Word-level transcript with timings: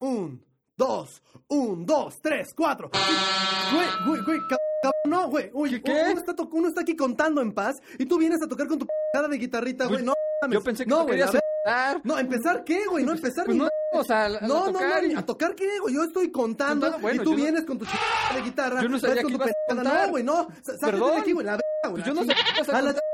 Un, 0.00 0.42
dos, 0.76 1.22
un, 1.48 1.84
dos, 1.84 2.20
tres, 2.22 2.52
cuatro. 2.56 2.90
Güey, 3.72 3.86
güey, 4.06 4.22
güey, 4.24 4.38
cab- 4.48 4.58
cab- 4.82 4.92
no, 5.04 5.28
güey. 5.28 5.50
Oye, 5.52 5.82
¿Qué? 5.82 5.92
Uno, 5.92 6.20
está 6.20 6.34
uno 6.50 6.68
está 6.68 6.80
aquí 6.80 6.96
contando 6.96 7.40
en 7.42 7.52
paz 7.52 7.80
y 7.98 8.06
tú 8.06 8.18
vienes 8.18 8.40
a 8.42 8.48
tocar 8.48 8.66
con 8.66 8.78
tu 8.78 8.86
p*** 8.86 9.28
de 9.28 9.36
guitarrita, 9.38 9.86
güey. 9.86 10.02
No, 10.02 10.14
mames. 10.42 10.54
Yo 10.54 10.64
pensé 10.64 10.84
que 10.84 10.90
no, 10.90 10.98
no 11.00 11.02
güey, 11.04 11.18
querías 11.18 11.34
a 11.34 11.38
empezar. 11.38 12.00
No, 12.04 12.18
¿empezar 12.18 12.64
qué, 12.64 12.86
güey? 12.86 13.04
No 13.04 13.12
empezar 13.12 13.44
Pues 13.44 13.56
ni 13.58 13.62
no, 13.64 13.68
o 13.92 14.04
sea, 14.04 14.22
a- 14.22 14.26
a 14.26 14.40
No, 14.46 14.66
no, 14.66 14.72
tocar 14.72 15.02
no, 15.02 15.08
y- 15.10 15.14
¿a 15.14 15.26
tocar 15.26 15.54
qué, 15.54 15.78
güey? 15.80 15.94
Yo 15.94 16.04
estoy 16.04 16.30
contando, 16.30 16.86
Contando, 16.86 17.02
bueno, 17.02 17.20
y 17.22 17.24
tú 17.24 17.32
yo 17.32 17.36
no- 17.36 17.42
vienes 17.42 17.64
con 17.66 17.78
tu 17.78 17.84
ch... 17.84 17.90
de 18.34 18.40
guitarra. 18.42 18.82
Yo 18.82 18.88
no 18.88 18.98
sabía 18.98 19.22
con 19.22 19.32
que 19.32 19.34
ibas 19.36 19.48
a 19.50 19.74
contar. 19.74 20.04
No, 20.06 20.10
güey, 20.10 20.24
no. 20.24 20.48
Sácate 20.62 20.96
de 20.96 21.16
aquí, 21.16 21.32
güey, 21.32 21.44
la 21.46 21.52
verga, 21.52 21.90
güey. 21.90 21.92
Pues 22.02 22.04
yo 22.06 22.14
no 22.14 22.20
sé 22.22 22.28
chingada. 22.28 22.52
qué 22.54 22.60
vas 22.60 22.68
a 22.70 22.78
A 22.78 22.82
la 22.82 22.92
contar. 22.94 23.04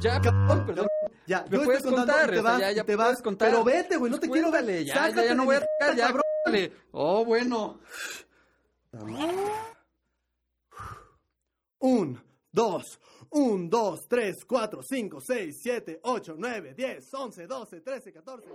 Ya, 0.00 0.20
perdón, 0.20 0.66
perdón. 0.66 0.86
Ya, 1.26 1.44
Me 1.50 1.58
yo 1.58 1.64
puedes 1.64 1.78
estoy 1.78 1.92
contando 1.94 2.12
contar, 2.12 2.30
te 2.30 2.40
vas, 2.42 2.60
ya, 2.60 2.72
ya 2.72 2.84
te 2.84 2.94
vas. 2.96 3.22
contar. 3.22 3.48
Pero 3.50 3.64
vete, 3.64 3.96
güey, 3.96 4.12
no 4.12 4.18
te 4.20 4.28
quiero 4.28 4.50
ver. 4.50 4.64
Cuéntale, 4.64 4.84
ya, 4.84 5.08
ya, 5.08 5.34
no 5.34 5.44
voy 5.46 5.56
a 5.56 5.60
tocar, 5.60 5.96
ya, 5.96 6.06
cabrón. 6.08 6.22
Cuéntale. 6.46 6.72
Oh, 6.92 7.24
bueno. 7.24 7.80
Un, 11.78 12.18
dos, 12.50 12.98
un, 13.30 13.68
dos, 13.68 14.00
tres, 14.08 14.36
cuatro, 14.46 14.80
cinco, 14.82 15.20
seis, 15.20 15.60
siete, 15.62 16.00
ocho, 16.02 16.34
nueve, 16.38 16.74
diez, 16.76 17.12
once, 17.12 17.46
doce, 17.46 17.80
trece, 17.80 18.12
catorce. 18.12 18.48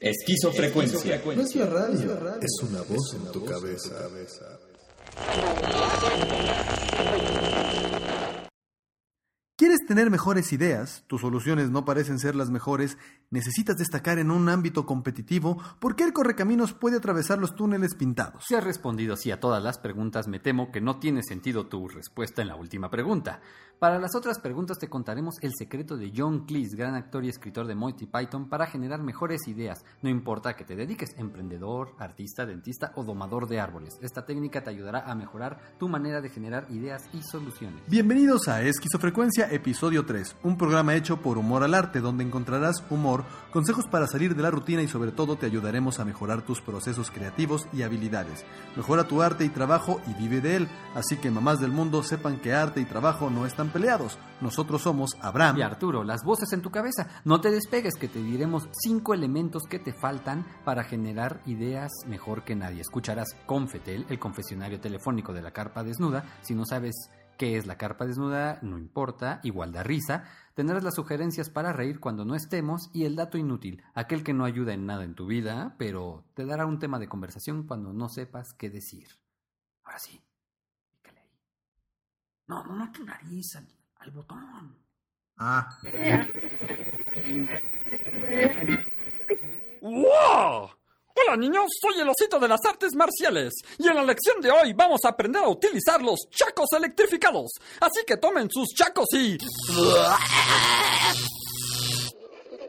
Esquizofrecuencia. 0.00 1.22
No 1.24 1.42
es 1.42 1.54
la 1.54 1.66
radio, 1.66 2.38
es 2.40 2.62
una 2.62 2.82
voz 2.82 3.14
en 3.14 3.32
tu 3.32 3.44
cabeza. 3.44 4.58
¿Quieres 9.90 10.04
tener 10.04 10.12
mejores 10.12 10.52
ideas? 10.52 11.02
¿Tus 11.08 11.20
soluciones 11.20 11.68
no 11.70 11.84
parecen 11.84 12.20
ser 12.20 12.36
las 12.36 12.48
mejores? 12.48 12.96
¿Necesitas 13.30 13.76
destacar 13.76 14.20
en 14.20 14.30
un 14.30 14.48
ámbito 14.48 14.86
competitivo? 14.86 15.60
¿Por 15.80 15.96
qué 15.96 16.04
el 16.04 16.12
Correcaminos 16.12 16.74
puede 16.74 16.98
atravesar 16.98 17.38
los 17.38 17.56
túneles 17.56 17.96
pintados? 17.96 18.44
Si 18.46 18.54
has 18.54 18.62
respondido 18.62 19.16
sí 19.16 19.32
a 19.32 19.40
todas 19.40 19.60
las 19.64 19.78
preguntas, 19.78 20.28
me 20.28 20.38
temo 20.38 20.70
que 20.70 20.80
no 20.80 21.00
tiene 21.00 21.24
sentido 21.24 21.66
tu 21.66 21.88
respuesta 21.88 22.40
en 22.40 22.48
la 22.48 22.54
última 22.54 22.88
pregunta. 22.88 23.40
Para 23.80 23.98
las 23.98 24.14
otras 24.14 24.38
preguntas 24.38 24.78
te 24.78 24.88
contaremos 24.88 25.36
el 25.42 25.52
secreto 25.56 25.96
de 25.96 26.12
John 26.14 26.44
Cleese, 26.44 26.76
gran 26.76 26.94
actor 26.94 27.24
y 27.24 27.30
escritor 27.30 27.66
de 27.66 27.74
Monty 27.74 28.06
Python, 28.06 28.48
para 28.48 28.66
generar 28.66 29.02
mejores 29.02 29.48
ideas. 29.48 29.84
No 30.02 30.10
importa 30.10 30.50
a 30.50 30.56
que 30.56 30.64
te 30.64 30.76
dediques, 30.76 31.14
emprendedor, 31.16 31.94
artista, 31.98 32.44
dentista 32.44 32.92
o 32.94 33.04
domador 33.04 33.48
de 33.48 33.58
árboles. 33.58 33.98
Esta 34.02 34.26
técnica 34.26 34.62
te 34.62 34.70
ayudará 34.70 35.10
a 35.10 35.14
mejorar 35.14 35.58
tu 35.78 35.88
manera 35.88 36.20
de 36.20 36.28
generar 36.28 36.66
ideas 36.70 37.08
y 37.12 37.22
soluciones. 37.22 37.82
Bienvenidos 37.88 38.48
a 38.48 38.62
Esquizofrecuencia, 38.62 39.50
episodio 39.50 39.79
3, 39.80 40.36
un 40.42 40.58
programa 40.58 40.94
hecho 40.94 41.22
por 41.22 41.38
Humor 41.38 41.62
al 41.62 41.72
Arte, 41.72 42.00
donde 42.00 42.22
encontrarás 42.22 42.84
humor, 42.90 43.24
consejos 43.50 43.86
para 43.86 44.06
salir 44.06 44.36
de 44.36 44.42
la 44.42 44.50
rutina 44.50 44.82
y 44.82 44.88
sobre 44.88 45.10
todo 45.10 45.36
te 45.36 45.46
ayudaremos 45.46 45.98
a 45.98 46.04
mejorar 46.04 46.42
tus 46.42 46.60
procesos 46.60 47.10
creativos 47.10 47.66
y 47.72 47.82
habilidades. 47.82 48.44
Mejora 48.76 49.04
tu 49.04 49.22
arte 49.22 49.44
y 49.46 49.48
trabajo 49.48 50.02
y 50.06 50.12
vive 50.12 50.42
de 50.42 50.56
él, 50.56 50.68
así 50.94 51.16
que 51.16 51.30
mamás 51.30 51.60
del 51.60 51.72
mundo 51.72 52.02
sepan 52.02 52.40
que 52.40 52.52
arte 52.52 52.80
y 52.80 52.84
trabajo 52.84 53.30
no 53.30 53.46
están 53.46 53.70
peleados. 53.70 54.18
Nosotros 54.42 54.82
somos 54.82 55.16
Abraham. 55.20 55.56
Y 55.58 55.62
Arturo, 55.62 56.04
las 56.04 56.24
voces 56.24 56.52
en 56.52 56.60
tu 56.60 56.70
cabeza. 56.70 57.08
No 57.24 57.40
te 57.40 57.50
despegues 57.50 57.94
que 57.94 58.08
te 58.08 58.22
diremos 58.22 58.68
cinco 58.72 59.14
elementos 59.14 59.62
que 59.64 59.78
te 59.78 59.94
faltan 59.94 60.46
para 60.64 60.84
generar 60.84 61.40
ideas 61.46 61.90
mejor 62.06 62.44
que 62.44 62.54
nadie. 62.54 62.82
Escucharás 62.82 63.28
Confetel, 63.46 64.04
el 64.10 64.18
confesionario 64.18 64.80
telefónico 64.80 65.32
de 65.32 65.42
la 65.42 65.52
carpa 65.52 65.82
desnuda. 65.82 66.24
Si 66.42 66.54
no 66.54 66.64
sabes 66.66 67.10
qué 67.40 67.56
es 67.56 67.66
la 67.66 67.78
carpa 67.78 68.04
desnuda, 68.04 68.58
no 68.60 68.76
importa, 68.76 69.40
igual 69.44 69.72
da 69.72 69.82
risa. 69.82 70.24
Tendrás 70.52 70.84
las 70.84 70.94
sugerencias 70.94 71.48
para 71.48 71.72
reír 71.72 71.98
cuando 71.98 72.26
no 72.26 72.34
estemos 72.34 72.90
y 72.92 73.06
el 73.06 73.16
dato 73.16 73.38
inútil, 73.38 73.82
aquel 73.94 74.22
que 74.22 74.34
no 74.34 74.44
ayuda 74.44 74.74
en 74.74 74.84
nada 74.84 75.04
en 75.04 75.14
tu 75.14 75.24
vida, 75.24 75.74
pero 75.78 76.26
te 76.34 76.44
dará 76.44 76.66
un 76.66 76.78
tema 76.78 76.98
de 76.98 77.08
conversación 77.08 77.66
cuando 77.66 77.94
no 77.94 78.10
sepas 78.10 78.52
qué 78.52 78.68
decir. 78.68 79.08
Ahora 79.84 79.98
sí, 79.98 80.22
pícale 80.92 81.20
ahí. 81.20 81.30
No, 82.46 82.62
no, 82.62 82.76
no 82.76 82.92
tu 82.92 83.06
nariz, 83.06 83.56
al, 83.56 83.66
al 84.00 84.10
botón. 84.10 84.76
Ah, 85.38 85.78
¡Wow! 89.80 90.79
Hola 91.14 91.36
niños, 91.36 91.66
soy 91.80 92.00
el 92.00 92.08
osito 92.08 92.38
de 92.38 92.48
las 92.48 92.60
artes 92.64 92.94
marciales 92.94 93.52
y 93.78 93.88
en 93.88 93.94
la 93.94 94.04
lección 94.04 94.40
de 94.40 94.50
hoy 94.50 94.72
vamos 94.72 95.00
a 95.04 95.08
aprender 95.08 95.42
a 95.42 95.48
utilizar 95.48 96.00
los 96.00 96.20
chacos 96.30 96.66
electrificados. 96.76 97.50
Así 97.80 98.04
que 98.06 98.16
tomen 98.16 98.48
sus 98.50 98.68
chacos 98.68 99.06
y... 99.12 99.36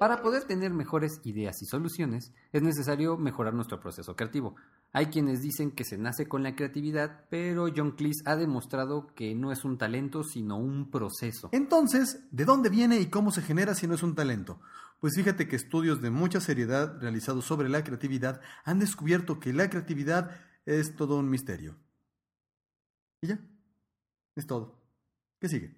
Para 0.01 0.23
poder 0.23 0.45
tener 0.45 0.73
mejores 0.73 1.21
ideas 1.25 1.61
y 1.61 1.67
soluciones, 1.67 2.33
es 2.51 2.63
necesario 2.63 3.17
mejorar 3.17 3.53
nuestro 3.53 3.79
proceso 3.79 4.15
creativo. 4.15 4.55
Hay 4.93 5.05
quienes 5.11 5.43
dicen 5.43 5.69
que 5.69 5.83
se 5.83 5.95
nace 5.99 6.27
con 6.27 6.41
la 6.41 6.55
creatividad, 6.55 7.25
pero 7.29 7.67
John 7.71 7.91
Cleese 7.91 8.23
ha 8.25 8.35
demostrado 8.35 9.13
que 9.13 9.35
no 9.35 9.51
es 9.51 9.63
un 9.63 9.77
talento, 9.77 10.23
sino 10.23 10.57
un 10.57 10.89
proceso. 10.89 11.49
Entonces, 11.51 12.23
¿de 12.31 12.45
dónde 12.45 12.69
viene 12.69 12.99
y 12.99 13.11
cómo 13.11 13.29
se 13.29 13.43
genera 13.43 13.75
si 13.75 13.85
no 13.85 13.93
es 13.93 14.01
un 14.01 14.15
talento? 14.15 14.59
Pues 14.99 15.13
fíjate 15.15 15.47
que 15.47 15.55
estudios 15.55 16.01
de 16.01 16.09
mucha 16.09 16.39
seriedad 16.41 16.99
realizados 16.99 17.45
sobre 17.45 17.69
la 17.69 17.83
creatividad 17.83 18.41
han 18.63 18.79
descubierto 18.79 19.39
que 19.39 19.53
la 19.53 19.69
creatividad 19.69 20.31
es 20.65 20.95
todo 20.95 21.19
un 21.19 21.29
misterio. 21.29 21.77
Y 23.21 23.27
ya, 23.27 23.39
es 24.35 24.47
todo. 24.47 24.81
¿Qué 25.39 25.47
sigue? 25.47 25.75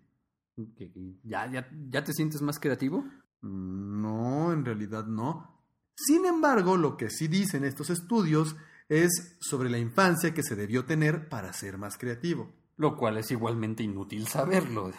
¿Que- 0.78 0.94
¿Ya, 1.23 1.51
ya, 1.51 1.69
ya 1.90 2.03
te 2.05 2.13
sientes 2.13 2.41
más 2.41 2.57
creativo? 2.57 3.03
Mm, 3.44 4.02
No, 4.02 4.52
en 4.52 4.66
realidad 4.66 5.06
no. 5.06 5.62
Sin 5.96 6.26
embargo, 6.26 6.76
lo 6.76 6.98
que 6.98 7.09
sí 7.09 7.28
dicen 7.28 7.64
estos 7.64 7.90
estudios 7.90 8.56
es 8.90 9.38
sobre 9.40 9.70
la 9.70 9.78
infancia 9.78 10.34
que 10.34 10.44
se 10.44 10.56
debió 10.56 10.86
tener 10.86 11.30
para 11.30 11.53
ser 11.53 11.78
más 11.78 11.98
creativo. 11.98 12.52
Lo 12.78 12.98
cual 12.98 13.18
es 13.18 13.30
igualmente 13.32 13.84
inútil 13.84 14.28
saberlo. 14.28 14.92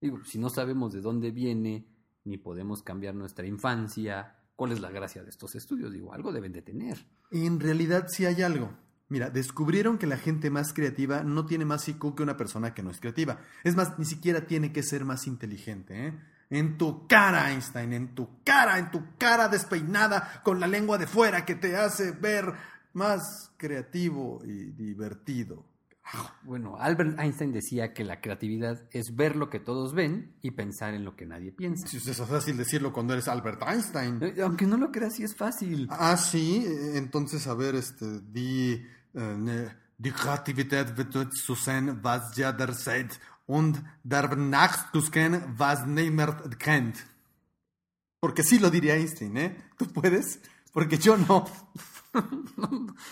Digo, 0.00 0.18
si 0.24 0.38
no 0.38 0.50
sabemos 0.50 0.92
de 0.92 1.00
dónde 1.00 1.30
viene, 1.30 1.86
ni 2.24 2.36
podemos 2.36 2.82
cambiar 2.82 3.14
nuestra 3.14 3.46
infancia, 3.46 4.36
¿cuál 4.56 4.72
es 4.72 4.80
la 4.80 4.90
gracia 4.90 5.22
de 5.22 5.30
estos 5.30 5.54
estudios? 5.54 5.92
Digo, 5.92 6.12
algo 6.12 6.32
deben 6.32 6.52
de 6.52 6.62
tener. 6.62 7.06
En 7.30 7.60
realidad 7.60 8.06
sí 8.08 8.26
hay 8.26 8.42
algo. 8.42 8.76
Mira, 9.08 9.30
descubrieron 9.30 9.98
que 9.98 10.06
la 10.06 10.16
gente 10.16 10.50
más 10.50 10.72
creativa 10.72 11.22
no 11.22 11.46
tiene 11.46 11.64
más 11.64 11.88
IQ 11.88 12.16
que 12.16 12.22
una 12.22 12.36
persona 12.36 12.74
que 12.74 12.82
no 12.82 12.90
es 12.90 13.00
creativa. 13.00 13.38
Es 13.62 13.76
más, 13.76 13.98
ni 13.98 14.04
siquiera 14.04 14.46
tiene 14.46 14.72
que 14.72 14.82
ser 14.82 15.04
más 15.04 15.26
inteligente, 15.26 16.08
¿eh? 16.08 16.20
En 16.54 16.78
tu 16.78 17.06
cara, 17.08 17.50
Einstein, 17.50 17.92
en 17.92 18.14
tu 18.14 18.42
cara, 18.44 18.78
en 18.78 18.90
tu 18.90 19.16
cara 19.18 19.48
despeinada, 19.48 20.40
con 20.44 20.60
la 20.60 20.66
lengua 20.66 20.98
de 20.98 21.06
fuera 21.06 21.44
que 21.44 21.56
te 21.56 21.76
hace 21.76 22.12
ver 22.12 22.52
más 22.92 23.50
creativo 23.56 24.40
y 24.44 24.70
divertido. 24.70 25.66
Bueno, 26.42 26.76
Albert 26.78 27.18
Einstein 27.18 27.50
decía 27.50 27.92
que 27.94 28.04
la 28.04 28.20
creatividad 28.20 28.82
es 28.90 29.16
ver 29.16 29.36
lo 29.36 29.48
que 29.48 29.58
todos 29.58 29.94
ven 29.94 30.34
y 30.42 30.50
pensar 30.50 30.94
en 30.94 31.04
lo 31.04 31.16
que 31.16 31.26
nadie 31.26 31.50
piensa. 31.50 31.88
Si 31.88 31.96
es 31.96 32.16
fácil 32.18 32.56
decirlo 32.56 32.92
cuando 32.92 33.14
eres 33.14 33.26
Albert 33.26 33.62
Einstein. 33.66 34.22
Eh, 34.22 34.42
Aunque 34.42 34.66
no 34.66 34.76
lo 34.76 34.92
creas, 34.92 35.14
sí 35.14 35.24
es 35.24 35.34
fácil. 35.34 35.88
Ah, 35.90 36.16
sí, 36.16 36.62
eh, 36.66 36.98
entonces, 36.98 37.46
a 37.46 37.54
ver, 37.54 37.74
este, 37.74 38.20
die, 38.20 38.86
äh, 39.14 39.36
ne, 39.38 39.76
die 39.96 40.12
Kreativität 40.12 40.96
wird 40.96 41.32
zu 41.32 41.54
sein, 41.54 41.98
was 42.02 42.36
jeder 42.36 42.74
sieht, 42.74 43.18
und 43.46 43.82
danach 44.02 44.92
zu 44.92 45.10
kennen, 45.10 45.42
was 45.56 45.86
niemand 45.86 46.58
kennt. 46.58 47.04
Porque 48.20 48.42
sí 48.42 48.58
lo 48.58 48.70
diría 48.70 48.94
Einstein, 48.94 49.36
¿eh? 49.36 49.56
¿Tú 49.76 49.86
puedes? 49.86 50.40
Porque 50.72 50.98
yo 50.98 51.16
no. 51.16 51.44
No, 52.56 52.70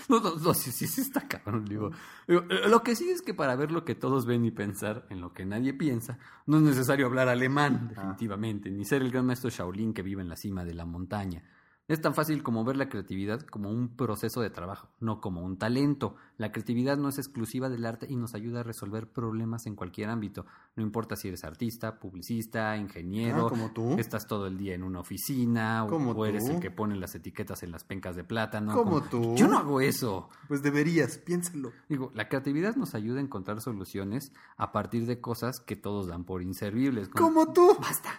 no, 0.09 0.37
no, 0.37 0.54
sí, 0.54 0.70
sí, 0.70 0.87
sí 0.87 1.00
está 1.00 1.26
cabrón, 1.26 1.65
digo. 1.65 1.91
Eh, 2.28 2.41
Lo 2.69 2.84
que 2.84 2.94
sí 2.94 3.10
es 3.10 3.20
que 3.20 3.34
para 3.34 3.56
ver 3.56 3.72
lo 3.72 3.84
que 3.84 3.97
todos 3.97 4.26
ven 4.26 4.44
y 4.44 4.53
pensar 4.53 5.06
en 5.10 5.20
lo 5.20 5.32
que 5.32 5.44
nadie 5.44 5.75
piensa, 5.75 6.19
no 6.47 6.59
es 6.59 6.62
necesario 6.62 7.06
hablar 7.06 7.28
alemán, 7.28 7.88
definitivamente, 7.88 8.70
ni 8.70 8.84
ser 8.84 9.03
el 9.03 9.10
gran 9.10 9.26
maestro 9.26 9.50
Shaolin 9.50 9.93
que 9.93 10.03
vive 10.03 10.22
en 10.22 10.28
la 10.28 10.37
cima 10.37 10.64
de 10.64 10.75
la 10.75 10.87
montaña. 10.87 11.43
Es 11.88 12.00
tan 12.00 12.14
fácil 12.14 12.43
como 12.44 12.64
ver 12.64 12.76
la 12.76 12.88
creatividad 12.88 13.40
como 13.43 13.69
un 13.70 13.96
proceso 13.96 14.40
de 14.40 14.50
trabajo, 14.50 14.88
no 15.00 15.20
como 15.20 15.43
un 15.43 15.58
talento. 15.58 16.14
La 16.38 16.52
creatividad 16.52 16.96
no 16.96 17.08
es 17.08 17.19
exclusiva 17.19 17.69
del 17.69 17.84
arte 17.84 18.06
y 18.08 18.14
nos 18.17 18.34
ayuda 18.34 18.61
a 18.61 18.62
resolver 18.62 19.11
problemas 19.11 19.67
en 19.67 19.75
cualquier 19.75 20.08
ámbito. 20.08 20.46
No 20.76 20.82
importa 20.84 21.17
si 21.17 21.29
eres 21.29 21.43
artista, 21.44 21.99
publicista, 21.99 22.76
ingeniero, 22.76 23.46
Ah, 23.46 23.50
como 23.50 23.73
tú. 23.73 23.96
estás 23.99 24.26
todo 24.29 24.46
el 24.46 24.56
día 24.56 24.75
en 24.75 24.84
una 24.84 25.00
oficina, 25.00 25.84
o, 25.84 25.88
Como 25.88 26.12
o 26.12 26.25
eres 26.25 26.46
tú. 26.46 26.52
el 26.52 26.61
que 26.61 26.70
pone 26.70 26.94
las 26.96 27.14
etiquetas 27.17 27.62
en 27.64 27.73
las 27.73 27.82
pencas 27.84 28.14
de 28.14 28.25
plátano. 28.25 28.73
Como 28.75 29.02
tú. 29.02 29.34
Yo 29.37 29.49
no 29.49 29.58
hago 29.58 29.81
eso. 29.81 30.31
Pues 30.49 30.62
deberías, 30.62 31.19
piénsalo. 31.19 31.73
Digo, 31.88 32.12
la 32.14 32.29
creatividad 32.29 32.76
nos 32.76 32.94
ayuda 32.94 33.19
a 33.19 33.23
encontrar 33.25 33.61
soluciones 33.61 34.32
a 34.56 34.70
partir 34.73 35.05
de 35.05 35.20
cosas 35.20 35.61
que 35.61 35.76
todos 35.76 36.06
dan 36.06 36.25
por 36.25 36.43
inservibles. 36.43 37.08
Como 37.08 37.52
tú. 37.52 37.76
¡Basta! 37.81 38.11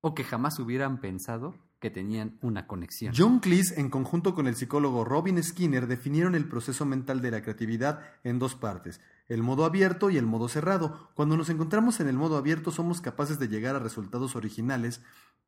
O 0.00 0.12
que 0.14 0.24
jamás 0.24 0.58
hubieran 0.58 1.00
pensado 1.00 1.54
que 1.80 1.90
tenían 1.90 2.38
una 2.42 2.66
conexión. 2.66 3.14
John 3.16 3.40
Cleese, 3.40 3.80
en 3.80 3.90
conjunto 3.90 4.34
con 4.34 4.46
el 4.46 4.54
psicólogo 4.54 5.04
Robin 5.04 5.42
Skinner, 5.42 5.86
definieron 5.86 6.34
el 6.34 6.46
proceso 6.46 6.84
mental 6.84 7.22
de 7.22 7.30
la 7.30 7.42
creatividad 7.42 8.00
en 8.22 8.38
dos 8.38 8.54
partes, 8.54 9.00
el 9.28 9.42
modo 9.42 9.64
abierto 9.64 10.10
y 10.10 10.18
el 10.18 10.26
modo 10.26 10.48
cerrado. 10.48 11.10
Cuando 11.14 11.36
nos 11.36 11.48
encontramos 11.48 11.98
en 12.00 12.08
el 12.08 12.16
modo 12.16 12.36
abierto 12.36 12.70
somos 12.70 13.00
capaces 13.00 13.38
de 13.38 13.48
llegar 13.48 13.74
a 13.74 13.80
resultados 13.80 14.36
originales, 14.36 15.00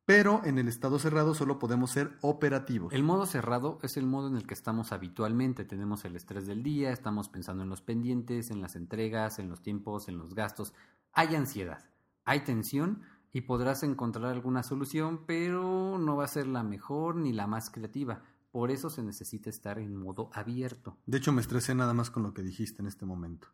pero 0.05 0.41
en 0.43 0.57
el 0.57 0.67
estado 0.67 0.99
cerrado 0.99 1.35
solo 1.35 1.59
podemos 1.59 1.91
ser 1.91 2.17
operativos. 2.21 2.93
El 2.93 3.03
modo 3.03 3.25
cerrado 3.25 3.79
es 3.83 3.95
el 3.95 4.05
modo 4.05 4.27
en 4.27 4.35
el 4.35 4.45
que 4.45 4.53
estamos 4.53 4.91
habitualmente. 4.91 5.63
Tenemos 5.63 6.03
el 6.03 6.15
estrés 6.15 6.47
del 6.47 6.63
día, 6.63 6.91
estamos 6.91 7.29
pensando 7.29 7.63
en 7.63 7.69
los 7.69 7.81
pendientes, 7.81 8.49
en 8.49 8.59
las 8.59 8.75
entregas, 8.75 9.39
en 9.39 9.49
los 9.49 9.61
tiempos, 9.61 10.09
en 10.09 10.17
los 10.17 10.33
gastos. 10.33 10.73
Hay 11.13 11.35
ansiedad, 11.35 11.85
hay 12.25 12.41
tensión 12.41 13.03
y 13.33 13.41
podrás 13.41 13.81
encontrar 13.81 14.31
alguna 14.31 14.61
solución, 14.61 15.25
pero 15.25 15.97
no 15.97 16.15
va 16.15 16.25
a 16.25 16.29
ser 16.29 16.45
la 16.45 16.63
mejor 16.63 17.15
ni 17.15 17.33
la 17.33 17.47
más 17.47 17.71
creativa. 17.71 18.21
Por 18.51 18.69
eso 18.69 18.91
se 18.91 19.01
necesita 19.01 19.49
estar 19.49 19.79
en 19.79 19.95
modo 19.95 20.29
abierto. 20.33 20.99
De 21.07 21.17
hecho, 21.17 21.33
me 21.33 21.41
estresé 21.41 21.73
nada 21.73 21.95
más 21.95 22.11
con 22.11 22.21
lo 22.21 22.35
que 22.35 22.43
dijiste 22.43 22.83
en 22.83 22.87
este 22.87 23.05
momento. 23.05 23.47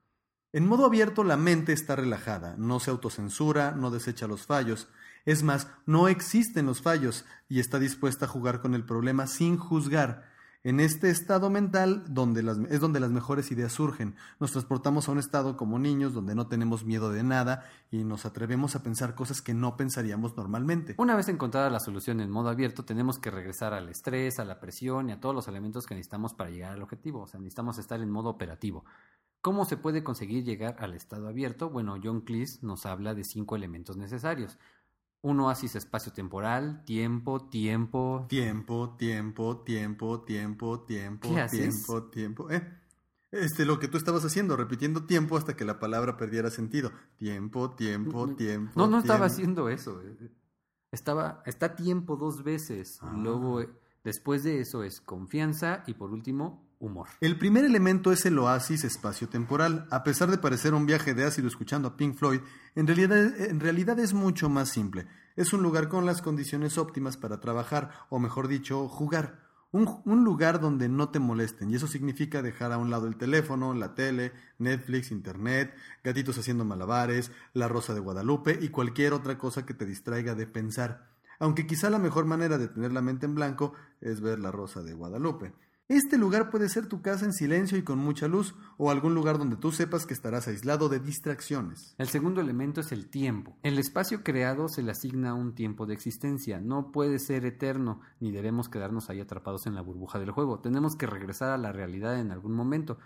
En 0.52 0.68
modo 0.68 0.86
abierto 0.86 1.24
la 1.24 1.38
mente 1.38 1.74
está 1.74 1.96
relajada, 1.96 2.58
no 2.58 2.80
se 2.80 2.90
autocensura, 2.92 3.72
no 3.72 3.92
desecha 3.92 4.28
los 4.28 4.46
fallos. 4.46 4.90
Es 5.26 5.44
más, 5.44 5.68
no 5.86 6.08
existen 6.08 6.66
los 6.66 6.82
fallos 6.82 7.24
y 7.48 7.60
está 7.60 7.80
dispuesta 7.80 8.26
a 8.26 8.30
jugar 8.30 8.60
con 8.60 8.74
el 8.74 8.84
problema 8.84 9.28
sin 9.28 9.58
juzgar. 9.58 10.29
En 10.62 10.82
este 10.82 11.10
estado 11.10 11.50
mental 11.50 12.04
donde 12.10 12.42
es 12.70 12.82
donde 12.82 13.00
las 13.00 13.12
mejores 13.12 13.50
ideas 13.50 13.72
surgen. 13.72 14.16
Nos 14.42 14.52
transportamos 14.52 15.08
a 15.08 15.14
un 15.14 15.18
estado 15.18 15.56
como 15.56 15.80
niños 15.80 16.14
donde 16.14 16.36
no 16.36 16.48
tenemos 16.48 16.84
miedo 16.84 17.12
de 17.12 17.24
nada 17.24 17.64
y 17.92 18.04
nos 18.04 18.26
atrevemos 18.26 18.76
a 18.76 18.84
pensar 18.84 19.16
cosas 19.16 19.42
que 19.42 19.54
no 19.54 19.78
pensaríamos 19.78 20.36
normalmente. 20.36 20.96
Una 20.98 21.16
vez 21.16 21.30
encontrada 21.30 21.70
la 21.70 21.80
solución 21.80 22.20
en 22.20 22.30
modo 22.30 22.50
abierto, 22.50 22.84
tenemos 22.84 23.20
que 23.20 23.32
regresar 23.32 23.74
al 23.74 23.88
estrés, 23.88 24.38
a 24.40 24.44
la 24.44 24.60
presión 24.60 25.08
y 25.08 25.14
a 25.14 25.22
todos 25.22 25.34
los 25.34 25.48
elementos 25.48 25.86
que 25.86 25.96
necesitamos 25.96 26.34
para 26.34 26.50
llegar 26.50 26.74
al 26.74 26.82
objetivo. 26.82 27.22
O 27.22 27.28
sea, 27.28 27.40
necesitamos 27.40 27.78
estar 27.78 28.02
en 28.02 28.12
modo 28.12 28.30
operativo. 28.30 28.84
¿Cómo 29.40 29.64
se 29.64 29.78
puede 29.78 30.04
conseguir 30.04 30.44
llegar 30.44 30.76
al 30.80 30.94
estado 30.94 31.30
abierto? 31.30 31.70
Bueno, 31.70 31.96
John 32.04 32.20
Cleese 32.20 32.60
nos 32.66 32.86
habla 32.86 33.16
de 33.16 33.24
cinco 33.24 33.56
elementos 33.56 33.96
necesarios 33.96 34.58
un 35.22 35.40
oasis 35.42 35.76
espacio-temporal, 35.76 36.84
tiempo, 36.86 37.42
tiempo. 37.50 38.26
Tiempo, 38.30 38.96
tiempo, 38.98 39.58
tiempo, 39.64 40.22
tiempo, 40.22 40.82
tiempo, 40.82 41.30
¿Qué 41.30 41.42
haces? 41.42 41.60
tiempo, 41.86 42.04
tiempo. 42.10 42.50
¿Eh? 42.52 42.76
Este, 43.32 43.66
lo 43.66 43.80
que 43.80 43.88
tú 43.88 43.98
estabas 43.98 44.26
haciendo, 44.26 44.56
repitiendo 44.56 45.06
tiempo 45.06 45.38
hasta 45.38 45.56
que 45.56 45.66
la 45.66 45.78
palabra 45.80 46.18
perdiera 46.18 46.50
sentido. 46.50 46.92
Tiempo, 47.18 47.72
tiempo, 47.72 48.30
tiempo. 48.36 48.72
No, 48.76 48.88
no 48.88 49.00
estaba 49.00 49.26
haciendo 49.28 49.70
eso. 49.70 50.02
eh. 50.04 50.32
Estaba, 50.92 51.44
está 51.46 51.76
tiempo 51.76 52.16
dos 52.16 52.44
veces. 52.44 52.98
Ah. 53.02 53.14
Luego, 53.16 53.62
eh, 53.62 53.70
después 54.04 54.44
de 54.44 54.62
eso 54.62 54.84
es 54.84 55.02
confianza 55.02 55.84
y 55.86 55.94
por 55.94 56.12
último, 56.12 56.69
El 57.20 57.38
primer 57.38 57.66
elemento 57.66 58.14
es 58.14 58.26
el 58.26 58.40
oasis 58.40 58.86
espacio-temporal. 58.86 59.86
A 59.92 60.04
pesar 60.04 60.32
de 60.32 60.38
parecer 60.38 60.74
un 60.74 60.86
viaje 60.86 61.14
de 61.14 61.26
ácido 61.26 61.50
escuchando 61.50 61.90
a 61.90 61.98
Pink 61.98 62.16
Floyd, 62.16 62.40
en 62.76 62.88
realidad, 62.88 63.20
en 63.38 63.60
realidad 63.60 64.00
es 64.00 64.14
mucho 64.14 64.48
más 64.50 64.70
simple. 64.70 65.06
Es 65.36 65.52
un 65.52 65.62
lugar 65.62 65.90
con 65.90 66.06
las 66.06 66.22
condiciones 66.22 66.78
óptimas 66.78 67.18
para 67.18 67.42
trabajar, 67.42 67.92
o 68.10 68.18
mejor 68.18 68.48
dicho, 68.48 68.88
jugar. 68.88 69.50
Un, 69.72 70.02
un 70.06 70.24
lugar 70.24 70.62
donde 70.62 70.88
no 70.88 71.10
te 71.10 71.20
molesten, 71.20 71.70
y 71.70 71.76
eso 71.76 71.88
significa 71.88 72.42
dejar 72.42 72.72
a 72.72 72.78
un 72.78 72.90
lado 72.90 73.08
el 73.08 73.18
teléfono, 73.18 73.74
la 73.74 73.94
tele, 73.94 74.32
Netflix, 74.58 75.12
Internet, 75.12 75.76
gatitos 76.02 76.38
haciendo 76.38 76.64
malabares, 76.64 77.32
la 77.54 77.68
Rosa 77.68 77.94
de 77.94 78.00
Guadalupe 78.00 78.58
y 78.62 78.70
cualquier 78.70 79.14
otra 79.14 79.38
cosa 79.38 79.66
que 79.66 79.74
te 79.74 79.86
distraiga 79.86 80.34
de 80.34 80.48
pensar. 80.48 81.10
Aunque 81.40 81.68
quizá 81.68 81.90
la 81.90 82.00
mejor 82.00 82.26
manera 82.26 82.58
de 82.58 82.70
tener 82.70 82.94
la 82.94 83.02
mente 83.02 83.26
en 83.26 83.36
blanco 83.36 83.74
es 84.02 84.22
ver 84.22 84.40
la 84.40 84.52
Rosa 84.52 84.82
de 84.82 84.94
Guadalupe. 84.94 85.54
Este 85.90 86.20
lugar 86.20 86.52
puede 86.52 86.70
ser 86.70 86.86
tu 86.86 87.02
casa 87.02 87.26
en 87.26 87.34
silencio 87.34 87.76
y 87.76 87.82
con 87.82 87.98
mucha 87.98 88.28
luz, 88.28 88.54
o 88.78 88.92
algún 88.92 89.16
lugar 89.16 89.40
donde 89.40 89.56
tú 89.56 89.72
sepas 89.72 90.06
que 90.06 90.14
estarás 90.14 90.48
aislado 90.48 90.88
de 90.88 91.00
distracciones. 91.00 91.96
El 91.98 92.10
segundo 92.10 92.42
elemento 92.42 92.80
es 92.80 92.92
el 92.92 93.10
tiempo. 93.10 93.58
El 93.64 93.80
espacio 93.80 94.24
creado 94.24 94.70
se 94.70 94.84
le 94.84 94.92
asigna 94.92 95.34
un 95.34 95.56
tiempo 95.56 95.88
de 95.88 95.96
existencia. 95.96 96.62
No 96.62 96.92
puede 96.92 97.18
ser 97.18 97.44
eterno, 97.44 98.02
ni 98.20 98.32
debemos 98.32 98.70
quedarnos 98.70 99.10
ahí 99.10 99.20
atrapados 99.20 99.66
en 99.66 99.74
la 99.74 99.82
burbuja 99.82 100.20
del 100.20 100.30
juego. 100.30 100.60
Tenemos 100.60 100.96
que 100.96 101.08
regresar 101.08 101.50
a 101.50 101.58
la 101.58 101.72
realidad 101.72 102.20
en 102.20 102.30
algún 102.30 102.54
momento. 102.54 103.00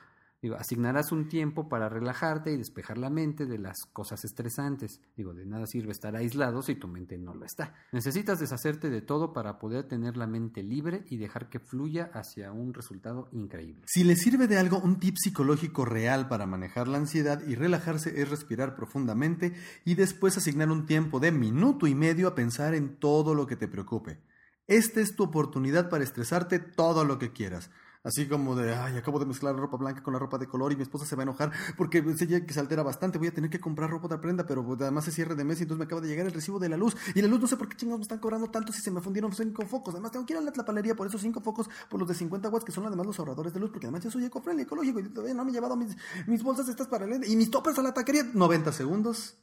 Asignarás 0.58 1.12
un 1.12 1.28
tiempo 1.28 1.70
para 1.70 1.90
relajarte 1.90 2.52
y 2.52 2.58
despejar 2.58 2.98
la 2.98 3.10
mente 3.10 3.46
de 3.46 3.58
las 3.58 3.86
cosas 3.94 4.26
estresantes. 4.26 5.00
Digo, 5.16 5.34
de 5.34 5.46
nada 5.46 5.66
sirve 5.68 5.92
estar 5.92 6.16
aislado 6.16 6.62
si 6.62 6.76
tu 6.76 6.88
mente 6.88 7.18
no 7.18 7.34
lo 7.34 7.46
está. 7.46 7.74
Necesitas 7.92 8.40
deshacerte 8.40 8.90
de 8.90 9.02
todo 9.02 9.34
para 9.34 9.58
poder 9.58 9.88
tener 9.88 10.18
la 10.18 10.28
mente 10.28 10.64
libre 10.64 11.06
y 11.10 11.18
dejar 11.18 11.50
que 11.50 11.60
fluya 11.60 12.12
hacia 12.14 12.52
un 12.52 12.74
resultado 12.74 13.30
increíble. 13.32 13.84
Si 13.86 14.04
le 14.04 14.16
sirve 14.16 14.48
de 14.48 14.58
algo 14.58 14.80
un 14.80 15.00
tip 15.00 15.16
psicológico 15.18 15.86
real 15.86 16.28
para 16.28 16.46
manejar 16.46 16.88
la 16.88 16.98
ansiedad 16.98 17.42
y 17.48 17.56
relajarse 17.56 18.22
es 18.22 18.30
respirar 18.30 18.76
profundamente 18.76 19.54
y 19.86 19.96
después 19.96 20.38
asignar 20.38 20.70
un 20.70 20.86
tiempo 20.86 21.20
de 21.20 21.32
minuto 21.32 21.88
y 21.88 21.96
medio 21.96 22.28
a 22.28 22.36
pensar 22.36 22.74
en 22.76 22.98
todo 22.98 23.34
lo 23.34 23.48
que 23.48 23.56
te 23.56 23.68
preocupe. 23.68 24.20
Esta 24.68 25.02
es 25.02 25.16
tu 25.16 25.24
oportunidad 25.24 25.90
para 25.90 26.04
estresarte 26.04 26.60
todo 26.60 27.04
lo 27.04 27.20
que 27.20 27.34
quieras. 27.34 27.70
Así 28.04 28.28
como 28.28 28.54
de, 28.56 28.76
ay, 28.76 28.98
acabo 28.98 29.18
de 29.18 29.26
mezclar 29.26 29.56
la 29.56 29.62
ropa 29.62 29.78
blanca 29.78 30.04
con 30.04 30.12
la 30.12 30.20
ropa 30.20 30.38
de 30.38 30.46
color 30.46 30.74
y 30.74 30.76
mi 30.76 30.84
esposa 30.84 31.06
se 31.06 31.16
va 31.16 31.22
a 31.22 31.24
enojar 31.24 31.54
porque 31.78 32.04
sé 32.18 32.28
que 32.46 32.54
se 32.54 32.60
altera 32.60 32.84
bastante, 32.84 33.18
voy 33.18 33.30
a 33.30 33.34
tener 33.34 33.50
que 33.50 33.62
comprar 33.62 33.90
ropa 33.90 34.10
de 34.10 34.18
prenda, 34.18 34.46
pero 34.46 34.66
pues, 34.66 34.82
además 34.82 35.08
es 35.08 35.16
cierre 35.16 35.36
de 35.36 35.46
mes 35.46 35.60
y 35.60 35.64
entonces 35.64 35.80
me 35.80 35.86
acaba 35.86 36.02
de 36.02 36.10
llegar 36.10 36.26
el 36.26 36.34
recibo 36.34 36.60
de 36.60 36.68
la 36.68 36.76
luz. 36.76 36.98
Y 37.16 37.22
la 37.22 37.30
luz 37.30 37.40
no 37.40 37.48
sé 37.48 37.56
por 37.56 37.70
qué 37.70 37.78
chingados 37.78 38.00
me 38.00 38.04
están 38.04 38.20
cobrando 38.20 38.50
tanto 38.50 38.74
si 38.74 38.82
se 38.82 38.92
me 38.92 39.00
fundieron 39.00 39.32
cinco 39.34 39.66
focos. 39.66 39.94
Además 39.94 40.12
tengo 40.12 40.26
que 40.26 40.34
ir 40.34 40.40
a 40.40 40.42
la 40.42 40.52
tlapalería 40.52 40.96
por 40.96 41.08
esos 41.08 41.22
cinco 41.22 41.40
focos, 41.40 41.70
por 41.90 41.98
los 41.98 42.10
de 42.10 42.16
50 42.16 42.50
watts, 42.50 42.66
que 42.66 42.74
son 42.74 42.86
además 42.86 43.06
los 43.06 43.20
ahorradores 43.20 43.54
de 43.54 43.62
luz, 43.62 43.70
porque 43.72 43.88
además 43.88 44.04
yo 44.04 44.12
soy 44.12 44.26
ecofriendly, 44.26 44.64
ecológico 44.64 45.00
y 45.00 45.08
todavía 45.08 45.34
no 45.34 45.46
me 45.46 45.52
he 45.52 45.54
llevado 45.54 45.78
mis, 45.78 45.96
mis 46.28 46.44
bolsas 46.44 46.68
estas 46.68 46.88
para 46.88 47.06
el... 47.06 47.24
Y 47.26 47.38
mis 47.38 47.50
toppers 47.50 47.80
a 47.80 47.84
la 47.84 47.94
taquería. 47.94 48.26
90 48.34 48.74
segundos, 48.74 49.38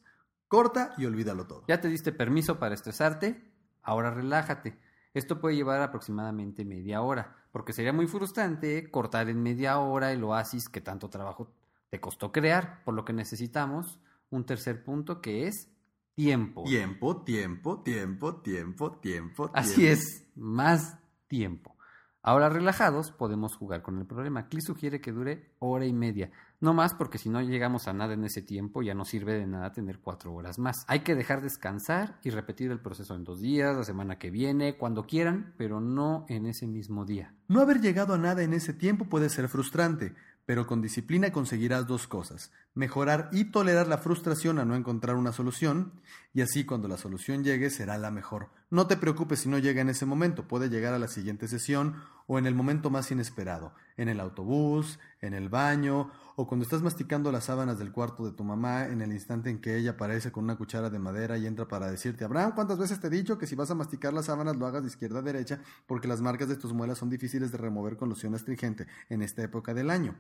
corta 0.48 0.92
y 0.98 1.06
olvídalo 1.06 1.46
todo. 1.46 1.64
Ya 1.66 1.80
te 1.80 1.88
diste 1.88 2.12
permiso 2.12 2.58
para 2.58 2.74
estresarte, 2.74 3.42
ahora 3.82 4.10
relájate. 4.10 4.78
Esto 5.12 5.40
puede 5.40 5.56
llevar 5.56 5.82
aproximadamente 5.82 6.64
media 6.64 7.02
hora, 7.02 7.36
porque 7.52 7.72
sería 7.72 7.92
muy 7.92 8.06
frustrante 8.06 8.90
cortar 8.90 9.28
en 9.28 9.42
media 9.42 9.78
hora 9.78 10.12
el 10.12 10.22
oasis 10.22 10.68
que 10.68 10.80
tanto 10.80 11.10
trabajo 11.10 11.52
te 11.90 12.00
costó 12.00 12.30
crear, 12.30 12.84
por 12.84 12.94
lo 12.94 13.04
que 13.04 13.12
necesitamos 13.12 13.98
un 14.30 14.44
tercer 14.44 14.84
punto 14.84 15.20
que 15.20 15.48
es 15.48 15.68
tiempo. 16.14 16.62
Tiempo, 16.64 17.22
tiempo, 17.22 17.82
tiempo, 17.82 18.36
tiempo, 18.36 18.92
tiempo. 18.98 19.50
Así 19.54 19.86
es, 19.86 20.26
más 20.36 20.96
tiempo. 21.26 21.76
Ahora 22.22 22.48
relajados 22.50 23.10
podemos 23.10 23.56
jugar 23.56 23.82
con 23.82 23.98
el 23.98 24.06
problema. 24.06 24.48
Clee 24.48 24.60
sugiere 24.60 25.00
que 25.00 25.10
dure 25.10 25.54
hora 25.58 25.86
y 25.86 25.92
media. 25.92 26.30
No 26.60 26.74
más 26.74 26.92
porque 26.92 27.16
si 27.16 27.30
no 27.30 27.40
llegamos 27.40 27.88
a 27.88 27.94
nada 27.94 28.12
en 28.12 28.24
ese 28.24 28.42
tiempo 28.42 28.82
ya 28.82 28.92
no 28.92 29.06
sirve 29.06 29.32
de 29.32 29.46
nada 29.46 29.72
tener 29.72 29.98
cuatro 29.98 30.34
horas 30.34 30.58
más. 30.58 30.84
Hay 30.88 31.00
que 31.00 31.14
dejar 31.14 31.40
descansar 31.40 32.18
y 32.22 32.28
repetir 32.28 32.70
el 32.70 32.80
proceso 32.80 33.14
en 33.14 33.24
dos 33.24 33.40
días, 33.40 33.74
la 33.74 33.84
semana 33.84 34.18
que 34.18 34.30
viene, 34.30 34.76
cuando 34.76 35.06
quieran, 35.06 35.54
pero 35.56 35.80
no 35.80 36.26
en 36.28 36.44
ese 36.44 36.66
mismo 36.66 37.06
día. 37.06 37.34
No 37.49 37.61
haber 37.61 37.80
llegado 37.80 38.12
a 38.12 38.18
nada 38.18 38.42
en 38.42 38.52
ese 38.52 38.75
tiempo 38.75 39.06
puede 39.06 39.30
ser 39.30 39.49
frustrante, 39.49 40.14
pero 40.44 40.66
con 40.66 40.82
disciplina 40.82 41.32
conseguirás 41.32 41.87
dos 41.87 42.06
cosas, 42.06 42.52
mejorar 42.75 43.30
y 43.32 43.44
tolerar 43.44 43.87
la 43.87 43.99
frustración 43.99 44.58
a 44.58 44.66
no 44.66 44.75
encontrar 44.75 45.16
una 45.16 45.32
solución, 45.32 45.92
y 46.32 46.42
así 46.42 46.64
cuando 46.64 46.88
la 46.88 46.96
solución 46.96 47.42
llegue 47.42 47.70
será 47.70 47.99
la 47.99 48.10
mejor. 48.10 48.50
No 48.70 48.87
te 48.87 48.96
preocupes 48.96 49.40
si 49.40 49.49
no 49.49 49.58
llega 49.58 49.80
en 49.80 49.88
ese 49.88 50.06
momento, 50.06 50.46
puede 50.46 50.68
llegar 50.68 50.94
a 50.94 50.99
la 50.99 51.08
siguiente 51.08 51.49
sesión 51.49 51.96
o 52.26 52.38
en 52.38 52.46
el 52.46 52.54
momento 52.54 52.90
más 52.90 53.10
inesperado, 53.10 53.75
en 53.96 54.08
el 54.08 54.20
autobús, 54.20 55.00
en 55.20 55.34
el 55.34 55.49
baño, 55.49 56.10
o 56.37 56.46
cuando 56.46 56.62
estás 56.62 56.82
masticando 56.82 57.32
las 57.32 57.44
sábanas 57.44 57.78
del 57.78 57.90
cuarto 57.90 58.25
de 58.25 58.32
tu 58.32 58.44
mamá 58.44 58.87
en 58.87 59.00
el 59.00 59.12
instante 59.12 59.50
en 59.50 59.60
que 59.60 59.76
ella 59.76 59.92
aparece 59.92 60.30
con 60.30 60.44
una 60.44 60.56
cuchara 60.56 60.88
de 60.88 60.99
madera 61.00 61.37
y 61.37 61.46
entra 61.46 61.66
para 61.66 61.90
decirte, 61.90 62.25
Abraham, 62.25 62.52
¿cuántas 62.54 62.78
veces 62.78 63.00
te 63.00 63.08
he 63.08 63.10
dicho 63.10 63.37
que 63.37 63.49
si 63.49 63.56
vas 63.56 63.70
a 63.70 63.75
masticar 63.75 64.12
las 64.12 64.26
sábanas 64.26 64.56
lo 64.56 64.66
hagas 64.66 64.82
de 64.82 64.88
izquierda 64.88 65.18
a 65.18 65.22
derecha 65.22 65.60
porque 65.87 66.08
las 66.08 66.20
marcas 66.20 66.49
de 66.49 66.56
tus 66.56 66.72
muelas 66.72 66.99
son 66.99 67.10
difíciles 67.10 67.50
de 67.50 67.58
remover 67.58 67.96
con 67.96 68.08
loción 68.08 68.34
astringente 68.34 68.87
en 69.08 69.22
esta 69.22 69.42
época 69.42 69.75
del 69.75 69.90
año? 69.90 70.14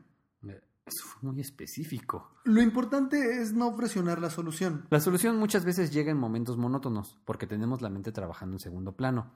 Eso 0.90 1.06
fue 1.06 1.30
muy 1.30 1.40
específico. 1.40 2.32
Lo 2.42 2.60
importante 2.60 3.40
es 3.40 3.52
no 3.52 3.76
presionar 3.76 4.20
la 4.20 4.28
solución. 4.28 4.86
La 4.90 4.98
solución 4.98 5.38
muchas 5.38 5.64
veces 5.64 5.92
llega 5.92 6.10
en 6.10 6.18
momentos 6.18 6.56
monótonos, 6.56 7.16
porque 7.24 7.46
tenemos 7.46 7.80
la 7.80 7.90
mente 7.90 8.10
trabajando 8.10 8.56
en 8.56 8.60
segundo 8.60 8.96
plano. 8.96 9.30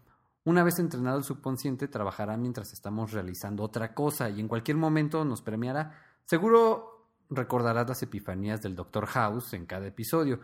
Una 0.44 0.64
vez 0.64 0.80
entrenado 0.80 1.16
el 1.16 1.22
subconsciente, 1.22 1.86
trabajará 1.86 2.36
mientras 2.36 2.72
estamos 2.72 3.12
realizando 3.12 3.62
otra 3.62 3.94
cosa 3.94 4.28
y 4.30 4.40
en 4.40 4.48
cualquier 4.48 4.76
momento 4.76 5.24
nos 5.24 5.42
premiará. 5.42 5.96
Seguro 6.24 7.06
recordarás 7.30 7.88
las 7.88 8.02
epifanías 8.02 8.60
del 8.60 8.74
Dr. 8.74 9.06
House 9.06 9.54
en 9.54 9.64
cada 9.64 9.86
episodio, 9.86 10.40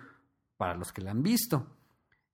para 0.57 0.77
los 0.77 0.93
que 0.93 1.03
la 1.03 1.11
han 1.11 1.25
visto. 1.25 1.67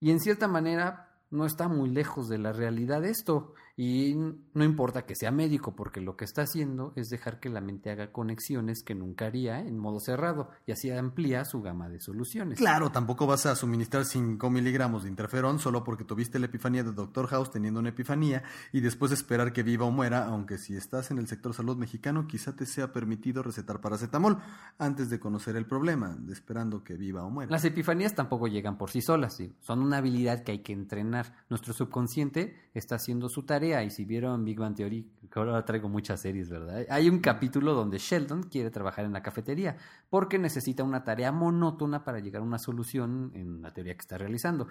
Y 0.00 0.10
en 0.10 0.20
cierta 0.20 0.48
manera 0.48 1.18
no 1.30 1.46
está 1.46 1.66
muy 1.66 1.88
lejos 1.88 2.28
de 2.28 2.36
la 2.36 2.52
realidad 2.52 3.06
esto. 3.06 3.54
Y 3.78 4.14
no 4.54 4.64
importa 4.64 5.04
que 5.04 5.14
sea 5.14 5.30
médico, 5.30 5.76
porque 5.76 6.00
lo 6.00 6.16
que 6.16 6.24
está 6.24 6.42
haciendo 6.42 6.94
es 6.96 7.10
dejar 7.10 7.40
que 7.40 7.50
la 7.50 7.60
mente 7.60 7.90
haga 7.90 8.10
conexiones 8.10 8.82
que 8.82 8.94
nunca 8.94 9.26
haría 9.26 9.60
en 9.60 9.78
modo 9.78 10.00
cerrado, 10.00 10.48
y 10.66 10.72
así 10.72 10.90
amplía 10.90 11.44
su 11.44 11.60
gama 11.60 11.90
de 11.90 12.00
soluciones. 12.00 12.58
Claro, 12.58 12.90
tampoco 12.90 13.26
vas 13.26 13.44
a 13.44 13.54
suministrar 13.54 14.06
5 14.06 14.48
miligramos 14.48 15.02
de 15.02 15.10
interferón 15.10 15.58
solo 15.58 15.84
porque 15.84 16.04
tuviste 16.04 16.38
la 16.38 16.46
epifanía 16.46 16.84
de 16.84 16.92
Dr. 16.92 17.26
House 17.26 17.50
teniendo 17.50 17.80
una 17.80 17.90
epifanía 17.90 18.44
y 18.72 18.80
después 18.80 19.12
esperar 19.12 19.52
que 19.52 19.62
viva 19.62 19.84
o 19.84 19.90
muera, 19.90 20.24
aunque 20.24 20.56
si 20.56 20.74
estás 20.74 21.10
en 21.10 21.18
el 21.18 21.28
sector 21.28 21.52
salud 21.52 21.76
mexicano 21.76 22.26
quizá 22.26 22.56
te 22.56 22.64
sea 22.64 22.92
permitido 22.92 23.42
recetar 23.42 23.82
paracetamol 23.82 24.38
antes 24.78 25.10
de 25.10 25.20
conocer 25.20 25.54
el 25.56 25.66
problema, 25.66 26.16
esperando 26.30 26.82
que 26.82 26.94
viva 26.94 27.24
o 27.24 27.30
muera. 27.30 27.50
Las 27.50 27.66
epifanías 27.66 28.14
tampoco 28.14 28.46
llegan 28.46 28.78
por 28.78 28.90
sí 28.90 29.02
solas, 29.02 29.36
son 29.60 29.80
una 29.80 29.98
habilidad 29.98 30.44
que 30.44 30.52
hay 30.52 30.58
que 30.60 30.72
entrenar. 30.72 31.34
Nuestro 31.50 31.74
subconsciente 31.74 32.70
está 32.72 32.94
haciendo 32.96 33.28
su 33.28 33.42
tarea 33.42 33.65
y 33.66 33.90
si 33.90 34.04
vieron 34.04 34.44
Big 34.44 34.58
Bang 34.58 34.74
Theory, 34.74 35.10
ahora 35.34 35.64
traigo 35.64 35.88
muchas 35.88 36.20
series, 36.20 36.48
¿verdad? 36.48 36.86
Hay 36.88 37.08
un 37.08 37.18
capítulo 37.18 37.74
donde 37.74 37.98
Sheldon 37.98 38.44
quiere 38.44 38.70
trabajar 38.70 39.04
en 39.04 39.12
la 39.12 39.22
cafetería 39.22 39.76
porque 40.08 40.38
necesita 40.38 40.82
una 40.82 41.04
tarea 41.04 41.32
monótona 41.32 42.04
para 42.04 42.20
llegar 42.20 42.42
a 42.42 42.44
una 42.44 42.58
solución 42.58 43.32
en 43.34 43.62
la 43.62 43.72
teoría 43.72 43.94
que 43.94 44.00
está 44.00 44.18
realizando. 44.18 44.68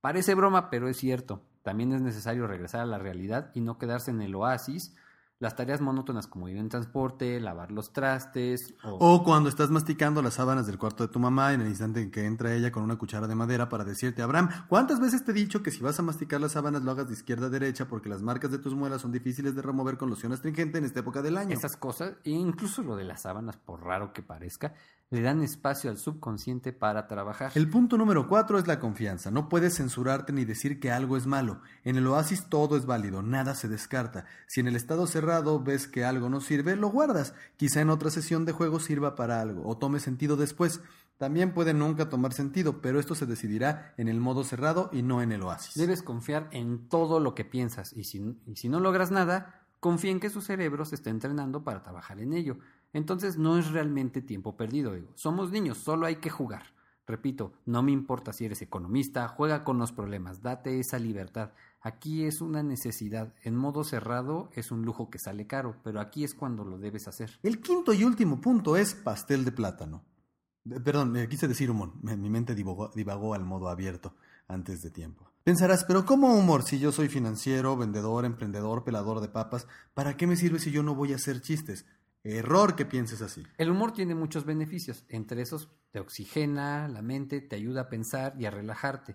Parece 0.00 0.34
broma, 0.34 0.70
pero 0.70 0.88
es 0.88 0.96
cierto. 0.96 1.42
También 1.62 1.92
es 1.92 2.00
necesario 2.00 2.46
regresar 2.46 2.80
a 2.82 2.86
la 2.86 2.98
realidad 2.98 3.50
y 3.54 3.60
no 3.60 3.78
quedarse 3.78 4.10
en 4.10 4.22
el 4.22 4.34
oasis 4.34 4.94
las 5.38 5.54
tareas 5.54 5.80
monótonas 5.80 6.26
como 6.26 6.48
ir 6.48 6.56
en 6.56 6.68
transporte, 6.68 7.38
lavar 7.40 7.70
los 7.70 7.92
trastes. 7.92 8.74
O... 8.82 9.22
cuando 9.22 9.48
estás 9.48 9.70
masticando 9.70 10.22
las 10.22 10.34
sábanas 10.34 10.66
del 10.66 10.78
cuarto 10.78 11.06
de 11.06 11.12
tu 11.12 11.18
mamá 11.18 11.52
en 11.52 11.60
el 11.60 11.68
instante 11.68 12.00
en 12.00 12.10
que 12.10 12.24
entra 12.24 12.54
ella 12.54 12.72
con 12.72 12.82
una 12.82 12.96
cuchara 12.96 13.26
de 13.26 13.34
madera 13.34 13.68
para 13.68 13.84
decirte, 13.84 14.22
Abraham, 14.22 14.48
¿cuántas 14.68 15.00
veces 15.00 15.24
te 15.24 15.32
he 15.32 15.34
dicho 15.34 15.62
que 15.62 15.70
si 15.70 15.80
vas 15.80 15.98
a 15.98 16.02
masticar 16.02 16.40
las 16.40 16.52
sábanas 16.52 16.82
lo 16.82 16.90
hagas 16.90 17.08
de 17.08 17.14
izquierda 17.14 17.46
a 17.46 17.50
derecha 17.50 17.86
porque 17.86 18.08
las 18.08 18.22
marcas 18.22 18.50
de 18.50 18.58
tus 18.58 18.74
muelas 18.74 19.02
son 19.02 19.12
difíciles 19.12 19.54
de 19.54 19.62
remover 19.62 19.98
con 19.98 20.08
loción 20.08 20.32
astringente 20.32 20.78
en 20.78 20.84
esta 20.84 21.00
época 21.00 21.20
del 21.22 21.36
año? 21.36 21.54
Esas 21.54 21.76
cosas, 21.76 22.14
e 22.24 22.30
incluso 22.30 22.82
lo 22.82 22.96
de 22.96 23.04
las 23.04 23.22
sábanas, 23.22 23.56
por 23.56 23.82
raro 23.82 24.12
que 24.12 24.22
parezca, 24.22 24.72
le 25.10 25.22
dan 25.22 25.42
espacio 25.42 25.88
al 25.88 25.98
subconsciente 25.98 26.72
para 26.72 27.06
trabajar. 27.06 27.52
El 27.54 27.70
punto 27.70 27.96
número 27.96 28.26
cuatro 28.26 28.58
es 28.58 28.66
la 28.66 28.80
confianza. 28.80 29.30
No 29.30 29.48
puedes 29.48 29.76
censurarte 29.76 30.32
ni 30.32 30.44
decir 30.44 30.80
que 30.80 30.90
algo 30.90 31.16
es 31.16 31.26
malo. 31.26 31.60
En 31.84 31.96
el 31.96 32.06
oasis 32.08 32.48
todo 32.48 32.76
es 32.76 32.86
válido, 32.86 33.22
nada 33.22 33.54
se 33.54 33.68
descarta. 33.68 34.24
Si 34.48 34.60
en 34.60 34.66
el 34.66 34.74
estado 34.74 35.06
ves 35.64 35.86
que 35.86 36.04
algo 36.04 36.28
no 36.28 36.40
sirve, 36.40 36.76
lo 36.76 36.88
guardas. 36.88 37.34
Quizá 37.56 37.80
en 37.80 37.90
otra 37.90 38.10
sesión 38.10 38.44
de 38.44 38.52
juego 38.52 38.80
sirva 38.80 39.14
para 39.14 39.40
algo 39.40 39.68
o 39.68 39.76
tome 39.76 40.00
sentido 40.00 40.36
después. 40.36 40.80
También 41.18 41.54
puede 41.54 41.72
nunca 41.72 42.08
tomar 42.08 42.32
sentido, 42.32 42.80
pero 42.82 43.00
esto 43.00 43.14
se 43.14 43.26
decidirá 43.26 43.94
en 43.96 44.08
el 44.08 44.20
modo 44.20 44.44
cerrado 44.44 44.90
y 44.92 45.02
no 45.02 45.22
en 45.22 45.32
el 45.32 45.42
oasis. 45.42 45.74
Debes 45.74 46.02
confiar 46.02 46.48
en 46.52 46.88
todo 46.88 47.20
lo 47.20 47.34
que 47.34 47.44
piensas 47.44 47.92
y 47.94 48.04
si, 48.04 48.36
y 48.46 48.56
si 48.56 48.68
no 48.68 48.80
logras 48.80 49.10
nada, 49.10 49.66
confía 49.80 50.10
en 50.10 50.20
que 50.20 50.30
su 50.30 50.42
cerebro 50.42 50.84
se 50.84 50.94
está 50.94 51.10
entrenando 51.10 51.64
para 51.64 51.82
trabajar 51.82 52.20
en 52.20 52.32
ello. 52.32 52.58
Entonces 52.92 53.38
no 53.38 53.58
es 53.58 53.70
realmente 53.70 54.22
tiempo 54.22 54.56
perdido. 54.56 54.94
Somos 55.14 55.50
niños, 55.50 55.78
solo 55.78 56.06
hay 56.06 56.16
que 56.16 56.30
jugar. 56.30 56.64
Repito, 57.06 57.52
no 57.66 57.82
me 57.82 57.92
importa 57.92 58.32
si 58.32 58.44
eres 58.44 58.62
economista, 58.62 59.28
juega 59.28 59.62
con 59.62 59.78
los 59.78 59.92
problemas, 59.92 60.42
date 60.42 60.80
esa 60.80 60.98
libertad. 60.98 61.52
Aquí 61.86 62.24
es 62.24 62.40
una 62.40 62.64
necesidad. 62.64 63.32
En 63.44 63.54
modo 63.54 63.84
cerrado 63.84 64.50
es 64.56 64.72
un 64.72 64.82
lujo 64.82 65.08
que 65.08 65.20
sale 65.20 65.46
caro, 65.46 65.76
pero 65.84 66.00
aquí 66.00 66.24
es 66.24 66.34
cuando 66.34 66.64
lo 66.64 66.78
debes 66.78 67.06
hacer. 67.06 67.38
El 67.44 67.60
quinto 67.60 67.92
y 67.92 68.02
último 68.02 68.40
punto 68.40 68.76
es 68.76 68.96
pastel 68.96 69.44
de 69.44 69.52
plátano. 69.52 70.02
Eh, 70.68 70.80
perdón, 70.80 71.12
me 71.12 71.28
quise 71.28 71.46
decir 71.46 71.70
humor. 71.70 71.92
Mi 72.02 72.28
mente 72.28 72.56
divagó, 72.56 72.90
divagó 72.92 73.34
al 73.34 73.44
modo 73.44 73.68
abierto 73.68 74.16
antes 74.48 74.82
de 74.82 74.90
tiempo. 74.90 75.30
Pensarás, 75.44 75.84
pero 75.84 76.04
¿cómo 76.04 76.34
humor 76.34 76.64
si 76.64 76.80
yo 76.80 76.90
soy 76.90 77.06
financiero, 77.08 77.76
vendedor, 77.76 78.24
emprendedor, 78.24 78.82
pelador 78.82 79.20
de 79.20 79.28
papas? 79.28 79.68
¿Para 79.94 80.16
qué 80.16 80.26
me 80.26 80.34
sirve 80.34 80.58
si 80.58 80.72
yo 80.72 80.82
no 80.82 80.96
voy 80.96 81.12
a 81.12 81.16
hacer 81.16 81.40
chistes? 81.40 81.86
Error 82.24 82.74
que 82.74 82.84
pienses 82.84 83.22
así. 83.22 83.44
El 83.58 83.70
humor 83.70 83.92
tiene 83.92 84.16
muchos 84.16 84.44
beneficios. 84.44 85.04
Entre 85.08 85.40
esos, 85.40 85.70
te 85.92 86.00
oxigena 86.00 86.88
la 86.88 87.00
mente, 87.00 87.40
te 87.40 87.54
ayuda 87.54 87.82
a 87.82 87.88
pensar 87.88 88.34
y 88.36 88.46
a 88.46 88.50
relajarte, 88.50 89.14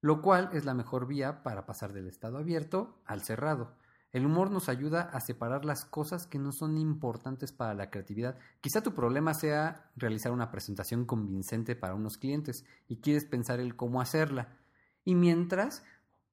lo 0.00 0.22
cual 0.22 0.50
es 0.52 0.64
la 0.64 0.74
mejor 0.74 1.06
vía 1.06 1.42
para 1.42 1.66
pasar 1.66 1.92
del 1.92 2.06
estado 2.06 2.38
abierto 2.38 3.00
al 3.04 3.22
cerrado. 3.22 3.76
El 4.12 4.26
humor 4.26 4.50
nos 4.50 4.68
ayuda 4.68 5.02
a 5.02 5.20
separar 5.20 5.64
las 5.64 5.84
cosas 5.84 6.26
que 6.26 6.40
no 6.40 6.50
son 6.50 6.78
importantes 6.78 7.52
para 7.52 7.74
la 7.74 7.90
creatividad. 7.90 8.38
Quizá 8.60 8.82
tu 8.82 8.92
problema 8.92 9.34
sea 9.34 9.90
realizar 9.94 10.32
una 10.32 10.50
presentación 10.50 11.04
convincente 11.04 11.76
para 11.76 11.94
unos 11.94 12.18
clientes 12.18 12.64
y 12.88 12.96
quieres 12.96 13.24
pensar 13.24 13.60
el 13.60 13.76
cómo 13.76 14.00
hacerla. 14.00 14.56
Y 15.04 15.14
mientras 15.14 15.84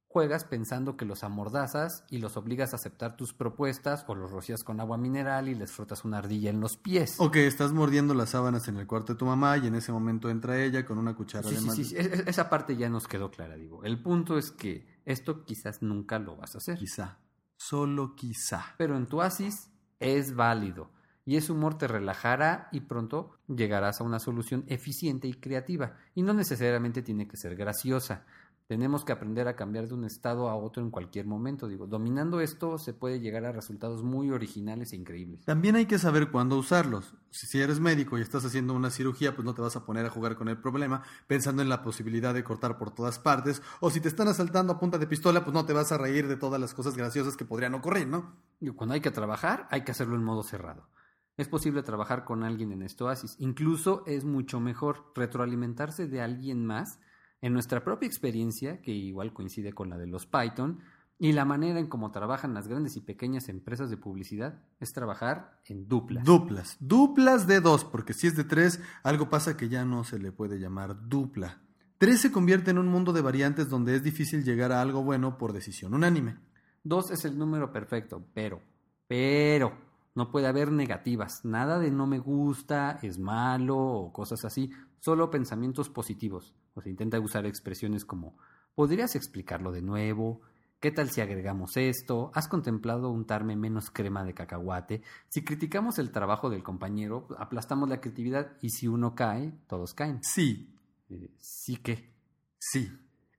juegas 0.08 0.46
pensando 0.46 0.98
que 0.98 1.06
los 1.06 1.24
amordazas 1.24 2.06
y 2.10 2.20
los 2.20 2.38
obligas 2.38 2.74
a 2.74 2.78
aceptar 2.78 3.18
tus 3.18 3.34
propuestas 3.34 4.06
o 4.08 4.16
los 4.16 4.32
rocías 4.32 4.64
con 4.64 4.80
agua 4.80 4.98
mineral 4.98 5.50
y 5.50 5.56
les 5.56 5.72
frotas 5.72 6.06
una 6.06 6.20
ardilla 6.20 6.50
en 6.50 6.60
los 6.60 6.78
pies. 6.78 7.16
O 7.20 7.30
que 7.30 7.46
estás 7.46 7.74
mordiendo 7.74 8.14
las 8.14 8.32
sábanas 8.32 8.68
en 8.68 8.78
el 8.78 8.88
cuarto 8.88 9.14
de 9.14 9.20
tu 9.20 9.26
mamá 9.26 9.58
y 9.58 9.68
en 9.68 9.76
ese 9.76 9.92
momento 9.92 10.30
entra 10.30 10.62
ella 10.62 10.86
con 10.86 10.98
una 10.98 11.16
cuchara 11.16 11.50
de 11.50 11.58
sí, 11.58 11.84
sí, 11.84 11.96
esa 11.98 12.50
parte 12.50 12.76
ya 12.78 12.90
nos 12.90 13.08
quedó 13.08 13.30
clara, 13.30 13.56
digo. 13.56 13.84
El 13.84 14.02
punto 14.02 14.38
es 14.38 14.52
que 14.52 14.88
esto 15.06 15.44
quizás 15.44 15.82
nunca 15.82 16.20
lo 16.20 16.36
vas 16.36 16.56
a 16.56 16.60
hacer. 16.60 16.78
Quizá, 16.78 17.20
solo 17.58 18.16
quizá. 18.16 18.76
Pero 18.78 18.98
en 18.98 19.08
tu 19.08 19.18
oasis 19.20 19.70
es 20.00 20.36
válido 20.36 20.92
y 21.28 21.36
ese 21.36 21.52
humor 21.52 21.78
te 21.78 21.90
relajará 21.90 22.70
y 22.72 22.80
pronto 22.80 23.32
llegarás 23.50 24.00
a 24.00 24.06
una 24.06 24.18
solución 24.18 24.64
eficiente 24.68 25.28
y 25.28 25.34
creativa. 25.34 25.98
Y 26.16 26.22
no 26.22 26.34
necesariamente 26.34 27.02
tiene 27.02 27.28
que 27.28 27.36
ser 27.36 27.58
graciosa. 27.58 28.26
Tenemos 28.68 29.06
que 29.06 29.14
aprender 29.14 29.48
a 29.48 29.56
cambiar 29.56 29.88
de 29.88 29.94
un 29.94 30.04
estado 30.04 30.50
a 30.50 30.56
otro 30.58 30.84
en 30.84 30.92
cualquier 30.92 31.26
momento. 31.26 31.70
Digo, 31.70 31.88
dominando 31.88 32.42
esto 32.42 32.78
se 32.78 32.94
puede 32.94 33.22
llegar 33.22 33.46
a 33.46 33.54
resultados 33.54 34.04
muy 34.04 34.30
originales 34.30 34.92
e 34.92 34.98
increíbles. 34.98 35.46
También 35.46 35.78
hay 35.78 35.86
que 35.86 35.98
saber 35.98 36.32
cuándo 36.32 36.58
usarlos. 36.58 37.14
Si 37.32 37.62
eres 37.62 37.80
médico 37.80 38.18
y 38.18 38.22
estás 38.22 38.44
haciendo 38.44 38.74
una 38.74 38.90
cirugía, 38.90 39.34
pues 39.34 39.46
no 39.46 39.54
te 39.54 39.62
vas 39.62 39.78
a 39.78 39.86
poner 39.86 40.06
a 40.06 40.10
jugar 40.10 40.36
con 40.36 40.50
el 40.50 40.58
problema 40.58 41.02
pensando 41.28 41.62
en 41.62 41.70
la 41.70 41.82
posibilidad 41.82 42.34
de 42.34 42.44
cortar 42.44 42.78
por 42.78 42.92
todas 42.92 43.20
partes. 43.20 43.62
O 43.80 43.90
si 43.90 44.02
te 44.02 44.10
están 44.10 44.28
asaltando 44.28 44.74
a 44.74 44.80
punta 44.80 44.98
de 44.98 45.08
pistola, 45.08 45.46
pues 45.46 45.54
no 45.54 45.66
te 45.66 45.72
vas 45.72 45.94
a 45.94 45.98
reír 45.98 46.28
de 46.28 46.36
todas 46.36 46.60
las 46.60 46.74
cosas 46.74 46.98
graciosas 46.98 47.38
que 47.38 47.46
podrían 47.46 47.74
ocurrir, 47.74 48.08
¿no? 48.08 48.36
cuando 48.76 48.96
hay 48.96 49.02
que 49.02 49.12
trabajar, 49.12 49.68
hay 49.72 49.86
que 49.86 49.92
hacerlo 49.92 50.16
en 50.18 50.26
modo 50.26 50.44
cerrado. 50.44 50.90
Es 51.38 51.48
posible 51.48 51.84
trabajar 51.84 52.26
con 52.26 52.44
alguien 52.44 52.74
en 52.74 52.82
este 52.82 53.06
oasis. 53.06 53.38
Incluso 53.40 54.04
es 54.08 54.26
mucho 54.26 54.60
mejor 54.60 55.14
retroalimentarse 55.16 56.08
de 56.08 56.20
alguien 56.20 56.66
más 56.66 57.00
en 57.42 57.54
nuestra 57.54 57.84
propia 57.84 58.08
experiencia, 58.08 58.82
que 58.82 58.92
igual 58.92 59.34
coincide 59.34 59.74
con 59.74 59.90
la 59.90 59.98
de 59.98 60.08
los 60.08 60.26
Python, 60.26 60.80
y 61.20 61.32
la 61.32 61.46
manera 61.46 61.80
en 61.80 61.88
cómo 61.88 62.12
trabajan 62.12 62.54
las 62.54 62.68
grandes 62.68 62.96
y 62.96 63.02
pequeñas 63.02 63.50
empresas 63.50 63.90
de 63.90 63.98
publicidad 63.98 64.62
es 64.80 64.94
trabajar 64.94 65.60
en 65.66 65.88
duplas. 65.88 66.24
Duplas. 66.24 66.78
Duplas 66.80 67.48
de 67.48 67.60
dos, 67.60 67.84
porque 67.84 68.14
si 68.14 68.28
es 68.28 68.36
de 68.36 68.44
tres, 68.44 68.82
algo 69.04 69.30
pasa 69.30 69.58
que 69.58 69.68
ya 69.70 69.84
no 69.84 70.04
se 70.04 70.20
le 70.20 70.32
puede 70.32 70.60
llamar 70.60 71.10
dupla. 71.10 71.62
Tres 71.98 72.22
se 72.22 72.32
convierte 72.32 72.70
en 72.70 72.78
un 72.78 72.88
mundo 72.88 73.14
de 73.14 73.22
variantes 73.22 73.70
donde 73.70 73.96
es 73.96 74.04
difícil 74.04 74.44
llegar 74.44 74.72
a 74.72 74.82
algo 74.82 75.04
bueno 75.04 75.40
por 75.40 75.54
decisión 75.54 75.96
unánime. 75.96 76.38
Dos 76.84 77.10
es 77.10 77.26
el 77.26 77.38
número 77.38 77.72
perfecto, 77.72 78.24
pero, 78.36 78.62
pero, 79.08 79.76
no 80.14 80.32
puede 80.32 80.48
haber 80.48 80.72
negativas, 80.72 81.44
nada 81.44 81.80
de 81.80 81.90
no 81.90 82.06
me 82.06 82.20
gusta, 82.20 83.00
es 83.02 83.18
malo 83.18 83.78
o 83.78 84.14
cosas 84.14 84.46
así, 84.46 84.72
solo 85.00 85.32
pensamientos 85.32 85.90
positivos. 85.90 86.54
O 86.78 86.82
sea, 86.82 86.92
intenta 86.92 87.20
usar 87.20 87.48
expresiones 87.48 88.06
como 88.06 88.38
¿podrías 88.76 89.16
explicarlo 89.16 89.72
de 89.72 89.82
nuevo? 89.82 90.42
¿Qué 90.80 90.92
tal 90.92 91.10
si 91.10 91.22
agregamos 91.22 91.76
esto? 91.76 92.30
¿Has 92.36 92.48
contemplado 92.48 93.10
untarme 93.10 93.56
menos 93.56 93.90
crema 93.90 94.24
de 94.24 94.36
cacahuate? 94.36 95.02
Si 95.28 95.44
criticamos 95.44 95.98
el 95.98 96.12
trabajo 96.12 96.52
del 96.52 96.62
compañero, 96.62 97.28
aplastamos 97.40 97.90
la 97.90 98.00
creatividad 98.00 98.58
y 98.62 98.70
si 98.70 98.88
uno 98.88 99.16
cae, 99.16 99.54
todos 99.66 99.96
caen. 99.96 100.20
Sí. 100.22 100.72
Eh, 101.10 101.32
¿Sí 101.40 101.78
qué? 101.78 102.14
Sí. 102.60 102.96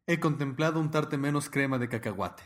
He 0.09 0.19
contemplado 0.19 0.81
untarte 0.81 1.17
menos 1.17 1.49
crema 1.49 1.79
de 1.79 1.89
cacahuate. 1.89 2.43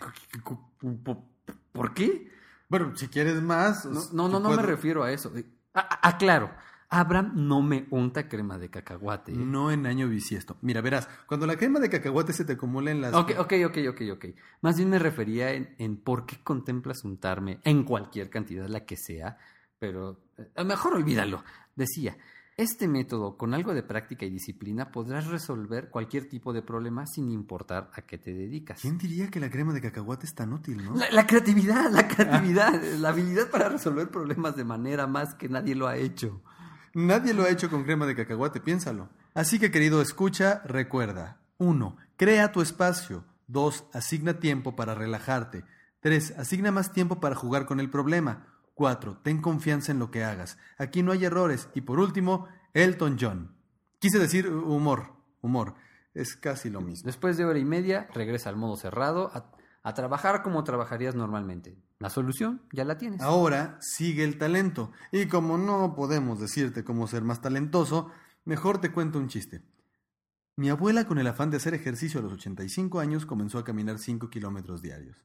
¿Por 1.73 1.95
qué? 1.95 2.31
Bueno, 2.69 2.95
si 2.97 3.09
quieres 3.09 3.41
más. 3.41 3.87
No, 4.13 4.29
no, 4.29 4.41
no, 4.41 4.51
me 4.51 4.63
refiero 4.63 5.05
a 5.05 5.11
eso. 5.11 5.33
Aclaro. 5.73 6.51
Abraham 6.93 7.33
no 7.35 7.63
me 7.63 7.87
unta 7.89 8.29
crema 8.29 8.59
de 8.59 8.69
cacahuate. 8.69 9.33
¿eh? 9.33 9.37
No 9.37 9.71
en 9.71 9.87
año 9.87 10.09
bisiesto. 10.09 10.59
Mira, 10.61 10.83
verás, 10.83 11.09
cuando 11.27 11.47
la 11.47 11.57
crema 11.57 11.81
de 11.81 11.89
cacahuate 11.89 12.35
se 12.35 12.45
te 12.45 12.53
acumula 12.53 12.91
en 12.91 13.01
las... 13.01 13.15
Ok, 13.15 13.33
ok, 13.39 13.53
ok, 13.65 13.79
ok, 13.89 14.01
ok. 14.13 14.25
Más 14.61 14.77
bien 14.77 14.91
me 14.91 14.99
refería 14.99 15.53
en, 15.53 15.75
en 15.79 15.97
por 15.97 16.27
qué 16.27 16.37
contemplas 16.45 17.03
untarme 17.05 17.61
en 17.65 17.85
cualquier 17.85 18.29
cantidad, 18.29 18.69
la 18.69 18.85
que 18.85 18.99
sea, 18.99 19.39
pero 19.79 20.21
eh, 20.37 20.65
mejor 20.65 20.95
olvídalo. 20.95 21.43
Decía, 21.75 22.15
este 22.59 22.87
método, 22.87 23.39
con 23.39 23.55
algo 23.55 23.73
de 23.73 23.83
práctica 23.83 24.27
y 24.27 24.31
disciplina, 24.31 24.93
podrás 24.93 25.29
resolver 25.29 25.89
cualquier 25.89 26.29
tipo 26.29 26.53
de 26.53 26.61
problema 26.61 27.07
sin 27.07 27.31
importar 27.31 27.91
a 27.95 28.03
qué 28.03 28.19
te 28.19 28.35
dedicas. 28.35 28.83
¿Quién 28.83 28.99
diría 28.99 29.31
que 29.31 29.41
la 29.41 29.49
crema 29.49 29.73
de 29.73 29.81
cacahuate 29.81 30.27
es 30.27 30.35
tan 30.35 30.53
útil, 30.53 30.85
no? 30.85 30.95
La, 31.11 31.27
creatividad, 31.27 31.91
la 31.91 32.07
creatividad, 32.07 32.83
la 32.99 33.09
habilidad 33.09 33.49
para 33.49 33.71
resolver 33.71 34.11
problemas 34.11 34.57
de 34.57 34.65
manera 34.65 35.07
más 35.07 35.35
que 35.35 35.49
nadie 35.49 35.75
lo 35.75 35.89
ha 35.89 35.97
hecho. 35.97 36.43
Nadie 36.95 37.33
lo 37.33 37.45
ha 37.45 37.51
hecho 37.51 37.71
con 37.71 37.85
crema 37.85 38.07
de 38.07 38.15
cacahuate, 38.15 38.61
piénsalo. 38.61 39.09
Así 39.35 39.59
que, 39.59 39.71
querido 39.71 40.03
escucha, 40.03 40.63
recuerda. 40.65 41.39
1. 41.59 41.97
Crea 42.17 42.53
tu 42.53 42.61
espacio. 42.61 43.25
2. 43.47 43.85
Asigna 43.93 44.41
tiempo 44.41 44.77
para 44.77 44.95
relajarte. 44.95 45.65
3. 46.01 46.39
Asigna 46.39 46.71
más 46.71 46.93
tiempo 46.93 47.21
para 47.21 47.35
jugar 47.35 47.65
con 47.67 47.81
el 47.81 47.89
problema. 47.89 48.47
4. 48.75 49.21
Ten 49.23 49.41
confianza 49.41 49.93
en 49.93 49.99
lo 49.99 50.11
que 50.11 50.25
hagas. 50.25 50.59
Aquí 50.77 51.03
no 51.03 51.13
hay 51.13 51.25
errores. 51.25 51.69
Y 51.75 51.83
por 51.83 51.99
último, 51.99 52.49
Elton 52.75 53.17
John. 53.19 53.55
Quise 53.99 54.19
decir 54.19 54.49
humor, 54.49 55.15
humor. 55.41 55.75
Es 56.15 56.37
casi 56.37 56.69
lo 56.69 56.81
mismo. 56.81 57.07
Después 57.07 57.37
de 57.39 57.45
hora 57.45 57.59
y 57.59 57.65
media, 57.65 58.09
regresa 58.13 58.51
al 58.51 58.57
modo 58.57 58.77
cerrado 58.77 59.31
a, 59.83 59.95
trabajar 59.95 60.43
como 60.43 60.65
trabajarías 60.65 61.15
normalmente. 61.15 61.77
La 61.99 62.11
solución 62.11 62.63
ya 62.73 62.85
la 62.85 62.99
tienes. 62.99 63.21
Ahora 63.21 63.79
sigue 63.81 64.25
el 64.25 64.39
talento. 64.39 64.93
Y 65.11 65.27
como 65.27 65.59
no 65.59 65.95
podemos 65.95 66.41
decirte 66.41 66.85
cómo 66.85 67.07
ser 67.07 67.23
más 67.23 67.41
talentoso, 67.41 68.11
mejor 68.45 68.81
te 68.81 68.93
cuento 68.93 69.19
un 69.19 69.29
chiste. 69.29 69.63
Mi 70.57 70.69
abuela, 70.69 71.07
con 71.07 71.19
el 71.19 71.27
afán 71.27 71.51
de 71.51 71.57
hacer 71.57 71.75
ejercicio 71.75 72.21
a 72.21 72.23
los 72.23 72.33
85 72.35 73.01
años, 73.01 73.25
comenzó 73.25 73.59
a 73.59 73.65
caminar 73.65 73.99
5 73.99 74.29
kilómetros 74.29 74.83
diarios. 74.83 75.17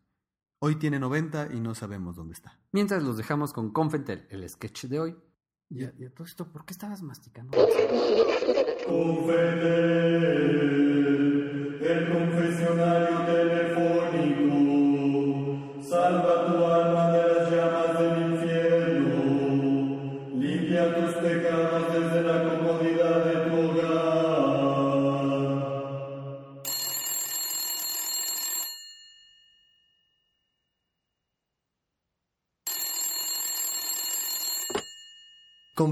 Hoy 0.59 0.77
tiene 0.77 0.99
90 0.99 1.49
y 1.53 1.59
no 1.59 1.75
sabemos 1.75 2.15
dónde 2.15 2.33
está. 2.33 2.57
Mientras 2.71 3.03
los 3.03 3.17
dejamos 3.17 3.53
con 3.53 3.71
Confentel, 3.71 4.25
el 4.29 4.49
sketch 4.49 4.85
de 4.85 4.99
hoy. 4.99 5.15
Y 5.69 5.83
a, 5.83 5.93
y 5.99 6.05
a 6.05 6.09
todo 6.13 6.25
esto, 6.25 6.51
¿por 6.51 6.65
qué 6.65 6.71
estabas 6.71 7.01
masticando? 7.03 7.57
El 11.81 12.09
confesionario 12.11 13.25
telefónico. 13.25 13.56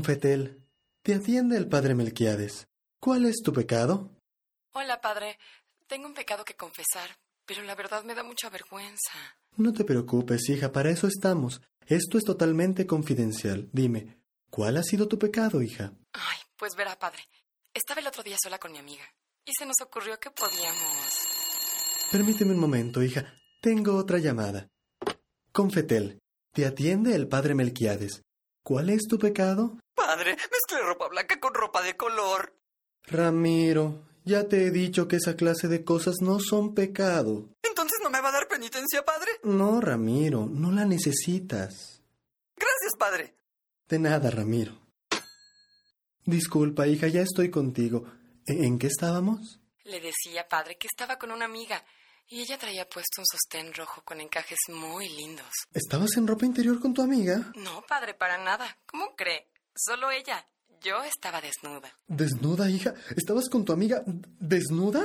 Confetel, 0.06 0.62
te 1.02 1.16
atiende 1.16 1.58
el 1.58 1.68
padre 1.68 1.96
Melquiades. 1.96 2.68
¿Cuál 3.00 3.26
es 3.26 3.38
tu 3.44 3.52
pecado? 3.52 4.12
Hola, 4.74 5.02
padre. 5.02 5.40
Tengo 5.88 6.06
un 6.06 6.14
pecado 6.14 6.46
que 6.46 6.54
confesar, 6.54 7.10
pero 7.44 7.64
la 7.64 7.74
verdad 7.74 8.04
me 8.04 8.14
da 8.14 8.22
mucha 8.22 8.52
vergüenza. 8.52 9.14
No 9.58 9.74
te 9.74 9.84
preocupes, 9.84 10.48
hija, 10.50 10.72
para 10.72 10.92
eso 10.92 11.08
estamos. 11.08 11.60
Esto 11.88 12.20
es 12.20 12.24
totalmente 12.24 12.86
confidencial. 12.86 13.68
Dime, 13.74 14.20
¿cuál 14.52 14.78
ha 14.78 14.84
sido 14.84 15.08
tu 15.08 15.18
pecado, 15.18 15.64
hija? 15.64 15.92
Ay, 16.14 16.38
pues 16.56 16.76
verá, 16.76 17.00
padre. 17.00 17.24
Estaba 17.74 18.00
el 18.00 18.06
otro 18.06 18.22
día 18.22 18.38
sola 18.40 18.60
con 18.60 18.74
mi 18.74 18.78
amiga 18.78 19.06
y 19.44 19.54
se 19.58 19.66
nos 19.66 19.78
ocurrió 19.82 20.20
que 20.20 20.30
podíamos. 20.30 22.12
Permíteme 22.12 22.52
un 22.52 22.60
momento, 22.60 23.02
hija. 23.02 23.34
Tengo 23.60 23.96
otra 23.96 24.20
llamada. 24.20 24.68
Confetel, 25.52 26.20
te 26.54 26.68
atiende 26.68 27.16
el 27.16 27.28
padre 27.28 27.56
Melquiades. 27.56 28.22
¿Cuál 28.62 28.92
es 28.92 29.08
tu 29.08 29.18
pecado? 29.18 29.80
Padre, 30.06 30.38
mezclé 30.52 30.86
ropa 30.86 31.08
blanca 31.08 31.40
con 31.40 31.54
ropa 31.56 31.82
de 31.82 31.98
color. 31.98 32.54
Ramiro, 33.08 34.04
ya 34.24 34.48
te 34.48 34.68
he 34.68 34.70
dicho 34.70 35.08
que 35.08 35.16
esa 35.16 35.36
clase 35.36 35.68
de 35.68 35.84
cosas 35.84 36.18
no 36.22 36.40
son 36.40 36.76
pecado. 36.76 37.50
¿Entonces 37.64 37.98
no 38.04 38.12
me 38.12 38.22
va 38.22 38.30
a 38.30 38.34
dar 38.34 38.48
penitencia, 38.48 39.04
padre? 39.04 39.32
No, 39.44 39.82
Ramiro, 39.82 40.46
no 40.46 40.72
la 40.72 40.86
necesitas. 40.86 42.04
Gracias, 42.56 42.94
padre. 43.00 43.34
De 43.90 43.98
nada, 43.98 44.30
Ramiro. 44.30 44.78
Disculpa, 46.24 46.86
hija, 46.86 47.08
ya 47.08 47.22
estoy 47.22 47.50
contigo. 47.50 48.06
¿En 48.46 48.64
en 48.64 48.78
qué 48.78 48.88
estábamos? 48.88 49.60
Le 49.86 50.00
decía, 50.00 50.48
padre, 50.48 50.78
que 50.78 50.88
estaba 50.88 51.18
con 51.18 51.32
una 51.32 51.46
amiga 51.46 51.84
y 52.28 52.42
ella 52.42 52.60
traía 52.60 52.88
puesto 52.88 53.22
un 53.22 53.26
sostén 53.26 53.74
rojo 53.74 54.04
con 54.04 54.22
encajes 54.22 54.60
muy 54.70 55.10
lindos. 55.10 55.50
¿Estabas 55.74 56.16
en 56.18 56.28
ropa 56.28 56.46
interior 56.46 56.80
con 56.80 56.94
tu 56.94 57.02
amiga? 57.02 57.52
No, 57.56 57.84
padre, 57.88 58.14
para 58.14 58.38
nada. 58.38 58.78
¿Cómo 58.86 59.16
cree? 59.16 59.48
Solo 59.76 60.12
ella. 60.12 60.48
Yo 60.82 61.04
estaba 61.04 61.42
desnuda. 61.42 61.92
¿Desnuda, 62.08 62.70
hija? 62.70 62.94
¿Estabas 63.16 63.50
con 63.50 63.66
tu 63.66 63.74
amiga 63.74 64.04
desnuda? 64.40 65.04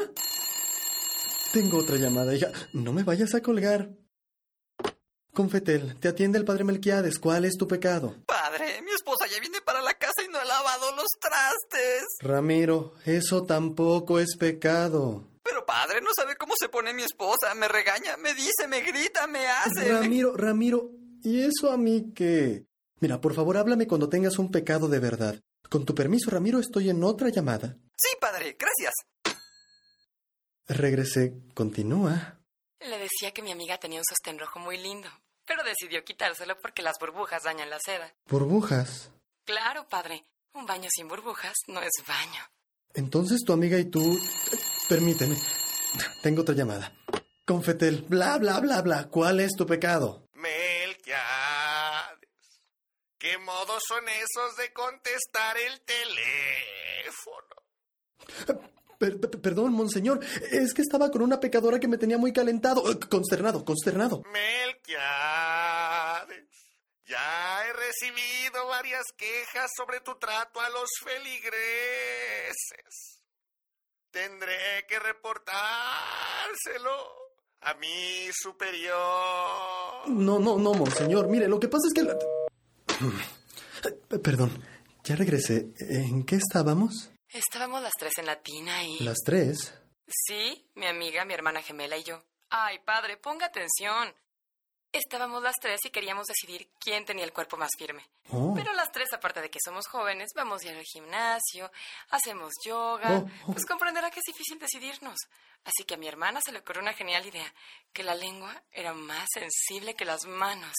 Tengo 1.52 1.78
otra 1.78 1.96
llamada, 1.96 2.34
hija. 2.34 2.50
No 2.74 2.92
me 2.92 3.02
vayas 3.02 3.34
a 3.34 3.40
colgar. 3.40 3.90
Confetel, 5.32 5.98
te 6.00 6.08
atiende 6.08 6.38
el 6.38 6.44
padre 6.44 6.64
Melquiades. 6.64 7.18
¿Cuál 7.18 7.44
es 7.44 7.54
tu 7.56 7.66
pecado? 7.66 8.16
Padre, 8.26 8.82
mi 8.82 8.90
esposa 8.90 9.26
ya 9.32 9.40
viene 9.40 9.60
para 9.62 9.80
la 9.80 9.94
casa 9.94 10.22
y 10.24 10.28
no 10.28 10.38
ha 10.38 10.44
lavado 10.44 10.94
los 10.96 11.06
trastes. 11.20 12.04
Ramiro, 12.20 12.94
eso 13.06 13.44
tampoco 13.44 14.18
es 14.18 14.36
pecado. 14.36 15.28
Pero 15.42 15.64
padre, 15.64 16.00
no 16.02 16.10
sabe 16.14 16.36
cómo 16.36 16.54
se 16.58 16.68
pone 16.68 16.92
mi 16.92 17.02
esposa. 17.04 17.54
Me 17.54 17.68
regaña, 17.68 18.16
me 18.18 18.34
dice, 18.34 18.66
me 18.68 18.80
grita, 18.82 19.26
me 19.28 19.46
hace. 19.46 19.80
me- 19.80 19.88
Ramiro, 20.00 20.36
Ramiro, 20.36 20.90
¿y 21.22 21.42
eso 21.42 21.70
a 21.70 21.76
mí 21.76 22.12
qué? 22.14 22.66
Mira, 23.00 23.20
por 23.20 23.34
favor, 23.34 23.56
háblame 23.56 23.86
cuando 23.86 24.08
tengas 24.08 24.38
un 24.38 24.50
pecado 24.50 24.88
de 24.88 24.98
verdad. 24.98 25.40
Con 25.68 25.84
tu 25.84 25.94
permiso, 25.94 26.30
Ramiro, 26.30 26.58
estoy 26.58 26.90
en 26.90 27.02
otra 27.02 27.28
llamada. 27.30 27.76
Sí, 27.96 28.10
padre, 28.20 28.56
gracias. 28.58 28.92
Regresé. 30.68 31.34
Continúa. 31.54 32.38
Le 32.80 32.98
decía 32.98 33.32
que 33.32 33.42
mi 33.42 33.52
amiga 33.52 33.78
tenía 33.78 33.98
un 33.98 34.04
sostén 34.04 34.38
rojo 34.38 34.58
muy 34.58 34.78
lindo, 34.78 35.08
pero 35.44 35.62
decidió 35.64 36.04
quitárselo 36.04 36.58
porque 36.60 36.82
las 36.82 36.98
burbujas 36.98 37.42
dañan 37.42 37.70
la 37.70 37.78
seda. 37.84 38.14
Burbujas. 38.28 39.10
Claro, 39.44 39.86
padre. 39.88 40.24
Un 40.54 40.66
baño 40.66 40.88
sin 40.90 41.08
burbujas 41.08 41.54
no 41.68 41.80
es 41.80 41.90
baño. 42.06 42.42
Entonces 42.94 43.40
tu 43.46 43.52
amiga 43.52 43.78
y 43.78 43.84
tú... 43.84 44.00
Permíteme. 44.88 45.36
Tengo 46.22 46.42
otra 46.42 46.54
llamada. 46.54 46.92
Confetel, 47.46 48.02
bla, 48.08 48.38
bla, 48.38 48.60
bla, 48.60 48.82
bla. 48.82 49.08
¿Cuál 49.08 49.40
es 49.40 49.52
tu 49.56 49.66
pecado? 49.66 50.28
Melquiades. 50.34 51.39
¿Qué 53.20 53.36
modos 53.38 53.82
son 53.86 54.08
esos 54.08 54.56
de 54.56 54.72
contestar 54.72 55.56
el 55.58 55.80
teléfono? 55.82 57.46
Per- 58.98 59.20
per- 59.20 59.40
perdón, 59.42 59.72
monseñor. 59.74 60.20
Es 60.50 60.72
que 60.74 60.80
estaba 60.82 61.10
con 61.10 61.20
una 61.22 61.38
pecadora 61.38 61.78
que 61.78 61.86
me 61.88 61.98
tenía 61.98 62.16
muy 62.18 62.32
calentado. 62.32 62.90
Eh, 62.90 62.98
Consternado, 63.10 63.62
consternado. 63.64 64.22
Melquiades. 64.32 64.96
Ya 67.04 67.66
he 67.66 67.72
recibido 67.74 68.66
varias 68.68 69.04
quejas 69.16 69.70
sobre 69.76 70.00
tu 70.00 70.14
trato 70.18 70.60
a 70.60 70.68
los 70.70 70.88
feligreses. 71.04 72.54
Tendré 74.10 74.86
que 74.88 74.98
reportárselo 74.98 75.60
a 77.60 77.74
mi 77.74 78.28
superior. 78.32 80.08
No, 80.08 80.38
no, 80.38 80.56
no, 80.58 80.72
monseñor. 80.74 81.28
Mire, 81.28 81.48
lo 81.48 81.60
que 81.60 81.68
pasa 81.68 81.86
es 81.88 81.94
que... 81.94 82.02
la- 82.02 82.16
Perdón, 84.22 84.62
ya 85.04 85.16
regresé. 85.16 85.68
¿En 85.78 86.24
qué 86.24 86.36
estábamos? 86.36 87.10
Estábamos 87.28 87.82
las 87.82 87.92
tres 87.98 88.18
en 88.18 88.26
la 88.26 88.40
tina 88.42 88.84
y... 88.84 88.98
Las 89.00 89.18
tres. 89.24 89.74
Sí, 90.06 90.68
mi 90.74 90.86
amiga, 90.86 91.24
mi 91.24 91.34
hermana 91.34 91.62
gemela 91.62 91.96
y 91.96 92.02
yo. 92.02 92.22
Ay, 92.50 92.78
padre, 92.84 93.16
ponga 93.16 93.46
atención. 93.46 94.12
Estábamos 94.92 95.40
las 95.42 95.54
tres 95.60 95.78
y 95.84 95.90
queríamos 95.90 96.26
decidir 96.26 96.68
quién 96.80 97.04
tenía 97.04 97.24
el 97.24 97.32
cuerpo 97.32 97.56
más 97.56 97.70
firme. 97.78 98.04
Oh. 98.30 98.54
Pero 98.56 98.72
las 98.72 98.90
tres, 98.90 99.12
aparte 99.12 99.40
de 99.40 99.48
que 99.48 99.60
somos 99.64 99.86
jóvenes, 99.86 100.30
vamos 100.34 100.62
ya 100.62 100.72
al 100.72 100.82
gimnasio, 100.82 101.70
hacemos 102.10 102.52
yoga. 102.64 103.18
Oh, 103.18 103.30
oh. 103.46 103.52
Pues 103.52 103.64
comprenderá 103.66 104.10
que 104.10 104.18
es 104.18 104.26
difícil 104.26 104.58
decidirnos. 104.58 105.16
Así 105.64 105.84
que 105.84 105.94
a 105.94 105.96
mi 105.96 106.08
hermana 106.08 106.40
se 106.44 106.50
le 106.50 106.58
ocurrió 106.58 106.82
una 106.82 106.94
genial 106.94 107.24
idea, 107.24 107.54
que 107.92 108.02
la 108.02 108.14
lengua 108.14 108.62
era 108.72 108.92
más 108.92 109.28
sensible 109.32 109.94
que 109.94 110.04
las 110.04 110.24
manos. 110.26 110.74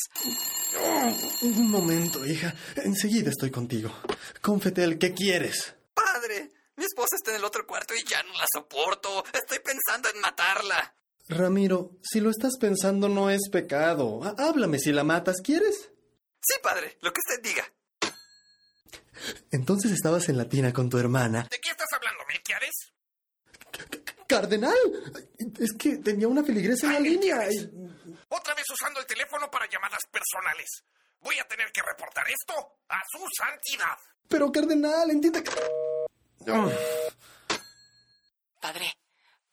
Un 1.44 1.70
momento, 1.72 2.26
hija. 2.26 2.54
Enseguida 2.84 3.30
estoy 3.30 3.52
contigo. 3.52 3.92
Confetel, 4.42 4.98
¿qué 4.98 5.14
quieres? 5.14 5.76
Padre, 5.94 6.52
mi 6.76 6.84
esposa 6.84 7.16
está 7.16 7.32
en 7.32 7.38
el 7.38 7.46
otro 7.46 7.66
cuarto 7.66 7.94
y 7.94 8.04
ya 8.04 8.24
no 8.24 8.34
la 8.34 8.46
soporto. 8.52 9.24
Estoy 9.34 9.60
pensando 9.60 10.10
en 10.10 10.20
matarla. 10.20 10.96
Ramiro, 11.30 11.92
si 12.04 12.20
lo 12.20 12.30
estás 12.30 12.58
pensando 12.60 13.08
no 13.10 13.30
es 13.30 13.50
pecado. 13.52 14.22
Há- 14.24 14.36
Háblame 14.38 14.80
si 14.80 14.92
la 14.92 15.04
matas, 15.04 15.38
¿quieres? 15.44 15.90
Sí, 16.42 16.56
padre, 16.62 16.98
lo 17.02 17.12
que 17.14 17.20
usted 17.20 17.42
diga. 17.44 17.66
Entonces 19.52 19.92
estabas 19.92 20.28
en 20.30 20.38
la 20.38 20.50
tina 20.50 20.74
con 20.74 20.90
tu 20.90 20.98
hermana. 20.98 21.48
¿De 21.50 21.60
qué 21.60 21.70
estás 21.70 21.88
hablando, 21.94 22.24
Melquiades? 22.28 22.72
¡Cardenal! 24.28 24.76
Es 25.60 25.74
que 25.74 25.98
tenía 25.98 26.28
una 26.28 26.44
feligresa 26.44 26.88
en 26.88 26.94
la 26.94 27.00
línea. 27.00 27.38
Otra 28.30 28.56
vez 28.56 28.66
usando 28.72 29.00
el 29.00 29.06
teléfono 29.06 29.50
para 29.52 29.70
llamadas 29.70 30.00
personales. 30.12 30.68
Voy 31.22 31.38
a 31.38 31.48
tener 31.48 31.72
que 31.72 31.82
reportar 31.82 32.26
esto 32.30 32.54
a 32.90 33.00
su 33.12 33.20
santidad. 33.38 33.98
Pero, 34.28 34.52
Cardenal, 34.52 35.12
entiende 35.12 35.44
que... 35.44 35.52
Padre, 38.60 38.94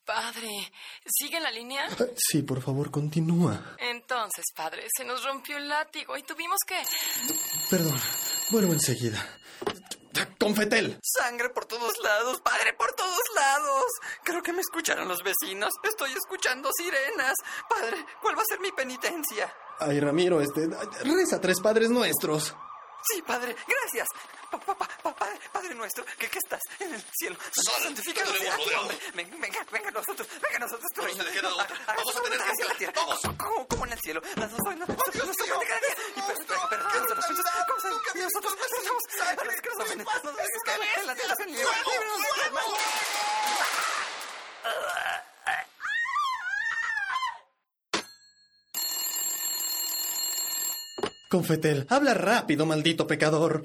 padre, 0.08 0.72
¿sigue 1.06 1.36
en 1.36 1.42
la 1.42 1.50
línea? 1.50 1.86
Sí, 2.16 2.42
por 2.42 2.62
favor, 2.62 2.90
continúa. 2.90 3.76
Entonces, 3.78 4.44
padre, 4.54 4.86
se 4.96 5.04
nos 5.04 5.22
rompió 5.22 5.58
el 5.58 5.68
látigo 5.68 6.16
y 6.16 6.22
tuvimos 6.22 6.58
que... 6.66 6.82
Perdón, 7.70 8.00
vuelvo 8.50 8.72
enseguida. 8.72 9.22
Confetel. 10.40 10.98
Sangre 11.02 11.50
por 11.50 11.66
todos 11.66 11.92
lados, 12.02 12.40
padre, 12.40 12.72
por 12.72 12.92
todos 12.94 13.22
lados. 13.36 13.84
Creo 14.24 14.42
que 14.42 14.52
me 14.52 14.60
escucharon 14.60 15.06
los 15.06 15.22
vecinos. 15.22 15.70
Estoy 15.82 16.12
escuchando 16.12 16.70
sirenas. 16.76 17.34
Padre, 17.68 18.04
¿cuál 18.22 18.36
va 18.36 18.42
a 18.42 18.46
ser 18.48 18.60
mi 18.60 18.72
penitencia? 18.72 19.52
Ay, 19.78 20.00
Ramiro, 20.00 20.40
este. 20.40 20.68
Reza 21.04 21.40
tres 21.40 21.60
padres 21.60 21.90
nuestros. 21.90 22.54
Sí, 23.04 23.22
padre, 23.22 23.56
gracias. 23.66 24.06
Pa- 24.50 24.58
pa- 24.58 24.74
pa- 24.74 24.88
pa- 25.02 25.14
padre, 25.14 25.38
padre 25.52 25.74
nuestro, 25.74 26.04
que, 26.18 26.28
que 26.28 26.38
estás 26.38 26.60
en 26.80 26.94
el 26.94 27.04
cielo. 27.18 27.36
Santificado 27.82 28.34
sea 28.34 28.56
tu 28.56 28.70
nombre. 28.70 28.98
Venga, 29.14 29.36
venga, 29.38 29.66
venga 29.70 29.90
nosotros, 29.90 30.26
venga 30.40 30.58
nosotros 30.58 30.86
tu 30.94 31.00
reino. 31.02 31.24
Vamos 31.86 32.16
a 32.16 32.22
tener 32.22 32.38
que 32.56 32.64
la 32.64 32.74
tierra. 32.74 32.92
Como, 33.38 33.68
como 33.68 33.86
en 33.86 33.92
el 33.92 34.00
cielo. 34.00 34.20
Las 34.36 34.50
dos 34.50 34.60
vainas, 34.64 34.88
toca 34.88 35.10
cada 35.12 35.80
día. 35.80 35.94
Y 36.16 36.20
que 36.20 36.20
nosotros, 36.20 36.58
¿cómo 37.68 37.80
saben? 37.80 37.98
Y 38.14 38.18
nosotros 38.18 38.54
pensamos 38.56 39.02
a 39.38 39.44
los 39.44 39.54
que 39.60 39.68
nos 39.68 39.78
ofenden. 39.84 40.06
Nos 40.24 40.36
dejes 40.36 40.62
caer 40.64 40.98
en 40.98 41.06
la 41.06 41.14
tierra, 41.14 41.36
Señor. 41.36 41.58
Líbranos 41.86 42.22
del 42.42 42.52
mal. 42.52 42.64
Confetel, 51.28 51.86
habla 51.90 52.14
rápido, 52.14 52.64
maldito 52.64 53.06
pecador. 53.06 53.62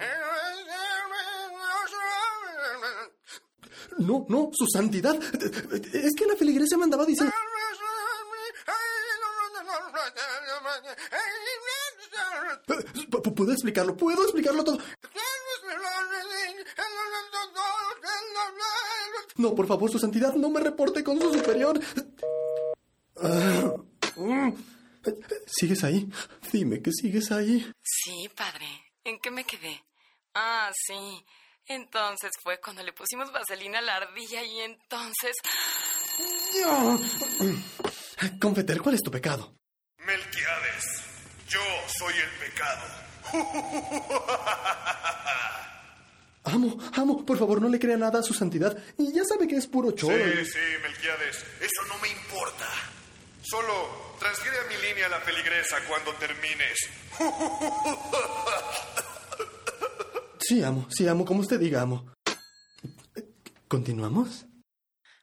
No, 3.99 4.25
no, 4.27 4.49
su 4.51 4.67
santidad. 4.67 5.15
Es 5.93 6.15
que 6.15 6.25
la 6.25 6.35
feligresía 6.35 6.77
me 6.77 6.83
andaba 6.83 7.05
diciendo. 7.05 7.33
¿Puedo 13.35 13.51
explicarlo? 13.51 13.95
¿Puedo 13.95 14.23
explicarlo 14.23 14.63
todo? 14.63 14.77
No, 19.37 19.55
por 19.55 19.67
favor, 19.67 19.91
su 19.91 19.99
santidad, 19.99 20.33
no 20.35 20.49
me 20.49 20.59
reporte 20.59 21.03
con 21.03 21.19
su 21.19 21.33
superior. 21.33 21.79
¿Sigues 25.45 25.83
ahí? 25.83 26.09
Dime 26.51 26.81
que 26.81 26.91
sigues 26.91 27.31
ahí. 27.31 27.71
Sí, 27.83 28.29
padre. 28.35 28.65
¿En 29.03 29.19
qué 29.19 29.31
me 29.31 29.43
quedé? 29.43 29.83
Ah, 30.33 30.71
sí. 30.73 31.25
Entonces 31.65 32.31
fue 32.41 32.59
cuando 32.59 32.83
le 32.83 32.91
pusimos 32.93 33.31
vaselina 33.31 33.79
a 33.79 33.81
la 33.81 33.95
ardilla 33.95 34.43
y 34.43 34.59
entonces... 34.61 35.35
Confetel, 38.39 38.81
¿cuál 38.81 38.95
es 38.95 39.01
tu 39.01 39.11
pecado? 39.11 39.55
Melquiades, 39.97 40.83
yo 41.47 41.61
soy 41.97 42.13
el 42.15 42.29
pecado. 42.39 42.85
Amo, 46.45 46.77
amo, 46.95 47.25
por 47.25 47.37
favor, 47.39 47.61
no 47.61 47.69
le 47.69 47.79
crea 47.79 47.95
nada 47.95 48.19
a 48.19 48.23
su 48.23 48.33
santidad. 48.33 48.77
Y 48.97 49.13
ya 49.13 49.23
sabe 49.23 49.47
que 49.47 49.55
es 49.55 49.65
puro 49.65 49.91
choro. 49.91 50.13
Sí, 50.15 50.45
sí, 50.45 50.59
Melquiades, 50.81 51.37
eso 51.61 51.87
no 51.87 51.97
me 51.99 52.09
importa. 52.09 52.67
Solo 53.53 54.15
transfiere 54.17 54.57
a 54.61 54.63
mi 54.63 54.75
línea 54.87 55.07
la 55.09 55.23
peligresa 55.23 55.77
cuando 55.87 56.11
termines. 56.15 56.89
Sí, 60.45 60.61
amo, 60.61 60.87
sí, 60.89 61.07
amo, 61.07 61.23
como 61.23 61.39
usted 61.39 61.57
diga, 61.57 61.81
amo. 61.81 62.11
¿Continuamos? 63.69 64.45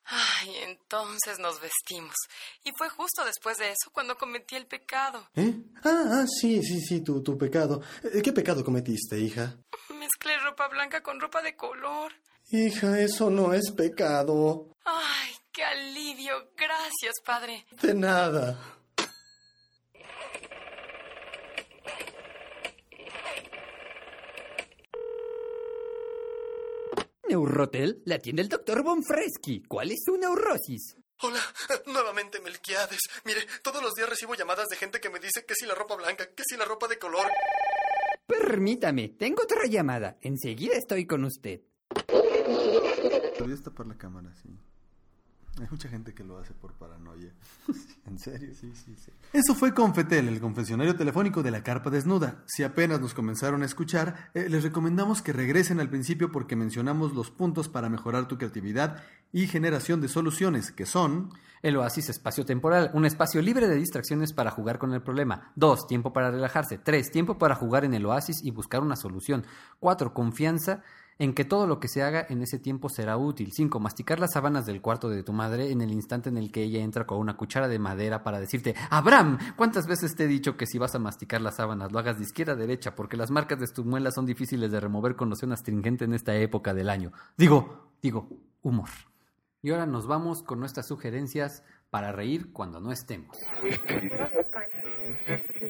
Ay, 0.04 0.56
entonces 0.62 1.38
nos 1.38 1.60
vestimos. 1.60 2.14
Y 2.64 2.70
fue 2.78 2.88
justo 2.88 3.22
después 3.26 3.58
de 3.58 3.66
eso 3.66 3.90
cuando 3.92 4.16
cometí 4.16 4.56
el 4.56 4.66
pecado. 4.66 5.28
¿Eh? 5.34 5.52
Ah, 5.84 6.22
ah, 6.22 6.24
sí, 6.26 6.62
sí, 6.62 6.80
sí, 6.80 7.04
tu, 7.04 7.22
tu 7.22 7.36
pecado. 7.36 7.82
Eh, 8.02 8.22
¿Qué 8.22 8.32
pecado 8.32 8.64
cometiste, 8.64 9.18
hija? 9.18 9.58
Mezclé 9.98 10.38
ropa 10.38 10.68
blanca 10.68 11.02
con 11.02 11.20
ropa 11.20 11.42
de 11.42 11.54
color. 11.54 12.14
Hija, 12.50 12.98
eso 12.98 13.28
no 13.28 13.52
es 13.52 13.70
pecado. 13.72 14.68
Ay, 14.84 15.34
qué 15.52 15.64
alivio. 15.64 16.50
Gracias, 16.56 17.14
padre. 17.24 17.66
De 17.82 17.94
nada. 17.94 18.58
Neurotel, 27.28 28.02
la 28.06 28.18
tiene 28.18 28.42
el 28.42 28.48
doctor 28.48 28.82
Bonfreschi. 28.82 29.62
¿Cuál 29.68 29.92
es 29.92 30.00
su 30.04 30.16
neurosis? 30.16 30.96
Hola, 31.22 31.40
nuevamente 31.86 32.40
Melquiades. 32.40 33.00
Mire, 33.24 33.46
todos 33.62 33.82
los 33.82 33.94
días 33.94 34.08
recibo 34.08 34.34
llamadas 34.34 34.66
de 34.68 34.76
gente 34.76 35.00
que 35.00 35.10
me 35.10 35.20
dice 35.20 35.44
que 35.46 35.54
si 35.54 35.66
la 35.66 35.74
ropa 35.74 35.94
blanca, 35.94 36.26
que 36.34 36.42
si 36.44 36.56
la 36.56 36.64
ropa 36.64 36.88
de 36.88 36.98
color. 36.98 37.30
Permítame, 38.26 39.10
tengo 39.10 39.42
otra 39.42 39.66
llamada. 39.66 40.18
Enseguida 40.22 40.74
estoy 40.76 41.06
con 41.06 41.24
usted. 41.24 41.60
Debías 43.38 43.62
tapar 43.62 43.86
la 43.86 43.96
cámara, 43.96 44.34
sí. 44.42 44.48
Hay 45.58 45.66
mucha 45.70 45.88
gente 45.88 46.14
que 46.14 46.24
lo 46.24 46.38
hace 46.38 46.54
por 46.54 46.72
paranoia. 46.74 47.32
¿En 48.06 48.18
serio? 48.18 48.50
Sí, 48.54 48.72
sí, 48.74 48.94
sí. 48.96 49.10
Eso 49.32 49.54
fue 49.54 49.74
Confetel, 49.74 50.28
el 50.28 50.40
confesionario 50.40 50.96
telefónico 50.96 51.42
de 51.42 51.50
la 51.50 51.62
carpa 51.62 51.90
desnuda. 51.90 52.44
Si 52.46 52.62
apenas 52.62 53.00
nos 53.00 53.14
comenzaron 53.14 53.62
a 53.62 53.66
escuchar, 53.66 54.30
eh, 54.34 54.48
les 54.48 54.62
recomendamos 54.62 55.22
que 55.22 55.32
regresen 55.32 55.80
al 55.80 55.90
principio 55.90 56.30
porque 56.30 56.56
mencionamos 56.56 57.14
los 57.14 57.30
puntos 57.30 57.68
para 57.68 57.88
mejorar 57.88 58.28
tu 58.28 58.38
creatividad 58.38 59.02
y 59.32 59.46
generación 59.46 60.00
de 60.00 60.08
soluciones, 60.08 60.70
que 60.70 60.86
son... 60.86 61.30
El 61.62 61.76
oasis 61.76 62.08
espacio-temporal, 62.08 62.90
un 62.94 63.04
espacio 63.04 63.42
libre 63.42 63.68
de 63.68 63.76
distracciones 63.76 64.32
para 64.32 64.50
jugar 64.50 64.78
con 64.78 64.94
el 64.94 65.02
problema. 65.02 65.52
2. 65.56 65.88
Tiempo 65.88 66.10
para 66.10 66.30
relajarse. 66.30 66.78
3. 66.78 67.10
Tiempo 67.10 67.36
para 67.36 67.54
jugar 67.54 67.84
en 67.84 67.92
el 67.92 68.06
oasis 68.06 68.42
y 68.42 68.50
buscar 68.50 68.80
una 68.80 68.96
solución. 68.96 69.44
4. 69.78 70.14
Confianza 70.14 70.82
en 71.20 71.34
que 71.34 71.44
todo 71.44 71.66
lo 71.66 71.78
que 71.78 71.86
se 71.86 72.02
haga 72.02 72.26
en 72.30 72.40
ese 72.40 72.58
tiempo 72.58 72.88
será 72.88 73.18
útil. 73.18 73.52
5. 73.52 73.78
Masticar 73.78 74.18
las 74.18 74.32
sábanas 74.32 74.64
del 74.64 74.80
cuarto 74.80 75.10
de 75.10 75.22
tu 75.22 75.34
madre 75.34 75.70
en 75.70 75.82
el 75.82 75.92
instante 75.92 76.30
en 76.30 76.38
el 76.38 76.50
que 76.50 76.62
ella 76.62 76.80
entra 76.80 77.06
con 77.06 77.18
una 77.18 77.36
cuchara 77.36 77.68
de 77.68 77.78
madera 77.78 78.24
para 78.24 78.40
decirte, 78.40 78.74
Abraham, 78.88 79.36
¿cuántas 79.54 79.86
veces 79.86 80.16
te 80.16 80.24
he 80.24 80.26
dicho 80.26 80.56
que 80.56 80.64
si 80.64 80.78
vas 80.78 80.94
a 80.94 80.98
masticar 80.98 81.42
las 81.42 81.56
sábanas 81.56 81.92
lo 81.92 81.98
hagas 81.98 82.16
de 82.16 82.24
izquierda 82.24 82.54
a 82.54 82.56
derecha 82.56 82.94
porque 82.94 83.18
las 83.18 83.30
marcas 83.30 83.60
de 83.60 83.66
tus 83.66 83.84
muelas 83.84 84.14
son 84.14 84.24
difíciles 84.24 84.72
de 84.72 84.80
remover 84.80 85.14
con 85.14 85.28
loción 85.28 85.52
astringente 85.52 86.06
en 86.06 86.14
esta 86.14 86.34
época 86.36 86.72
del 86.72 86.88
año? 86.88 87.12
Digo, 87.36 87.90
digo, 88.00 88.26
humor. 88.62 88.88
Y 89.60 89.72
ahora 89.72 89.84
nos 89.84 90.06
vamos 90.06 90.42
con 90.42 90.58
nuestras 90.58 90.88
sugerencias 90.88 91.62
para 91.90 92.12
reír 92.12 92.50
cuando 92.50 92.80
no 92.80 92.92
estemos. 92.92 93.36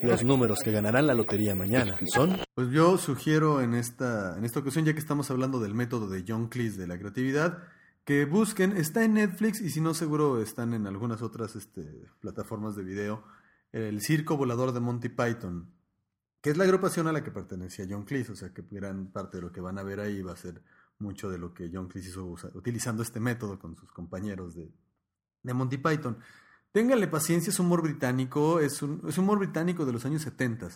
Los 0.03 0.25
números 0.25 0.61
que 0.65 0.73
ganarán 0.73 1.07
la 1.07 1.15
lotería 1.15 1.55
mañana 1.55 1.99
son... 2.15 2.39
Pues 2.55 2.71
yo 2.71 2.99
sugiero 2.99 3.61
en 3.61 3.75
esta, 3.75 4.37
en 4.37 4.45
esta 4.45 4.61
ocasión, 4.61 4.85
ya 4.85 4.93
que 4.93 4.99
estamos 4.99 5.31
hablando 5.31 5.61
del 5.61 5.75
método 5.75 6.09
de 6.09 6.25
John 6.27 6.49
Cleese 6.49 6.81
de 6.81 6.87
la 6.87 6.99
creatividad, 6.99 7.63
que 8.05 8.25
busquen, 8.25 8.77
está 8.77 9.05
en 9.05 9.15
Netflix 9.15 9.61
y 9.61 9.71
si 9.71 9.81
no 9.81 9.95
seguro 9.95 10.43
están 10.43 10.75
en 10.75 10.87
algunas 10.87 11.23
otras 11.23 11.57
este, 11.57 12.09
plataformas 12.21 12.77
de 12.77 12.83
video, 12.83 13.25
el 13.73 14.01
Circo 14.01 14.37
Volador 14.37 14.73
de 14.73 14.81
Monty 14.81 15.11
Python, 15.11 15.73
que 16.41 16.51
es 16.51 16.57
la 16.57 16.65
agrupación 16.65 17.07
a 17.07 17.13
la 17.13 17.23
que 17.23 17.31
pertenecía 17.31 17.87
John 17.89 18.05
Cleese, 18.05 18.33
o 18.33 18.37
sea 18.37 18.53
que 18.53 18.63
gran 18.71 19.13
parte 19.13 19.37
de 19.37 19.43
lo 19.43 19.53
que 19.53 19.61
van 19.61 19.79
a 19.79 19.83
ver 19.83 20.01
ahí 20.01 20.23
va 20.23 20.33
a 20.33 20.37
ser 20.37 20.63
mucho 20.99 21.31
de 21.31 21.39
lo 21.39 21.53
que 21.53 21.71
John 21.73 21.89
Cleese 21.89 22.11
hizo 22.11 22.35
utilizando 22.55 23.03
este 23.03 23.21
método 23.21 23.59
con 23.59 23.77
sus 23.77 23.91
compañeros 23.93 24.55
de, 24.55 24.73
de 25.43 25.55
Monty 25.55 25.79
Python. 25.79 26.19
Ténganle 26.73 27.09
paciencia, 27.09 27.51
es 27.51 27.59
humor 27.59 27.83
británico, 27.83 28.61
es 28.61 28.83
un, 28.83 29.03
es 29.09 29.19
humor 29.19 29.39
británico 29.39 29.85
de 29.85 29.93
los 29.93 30.05
años 30.05 30.23
70. 30.23 30.69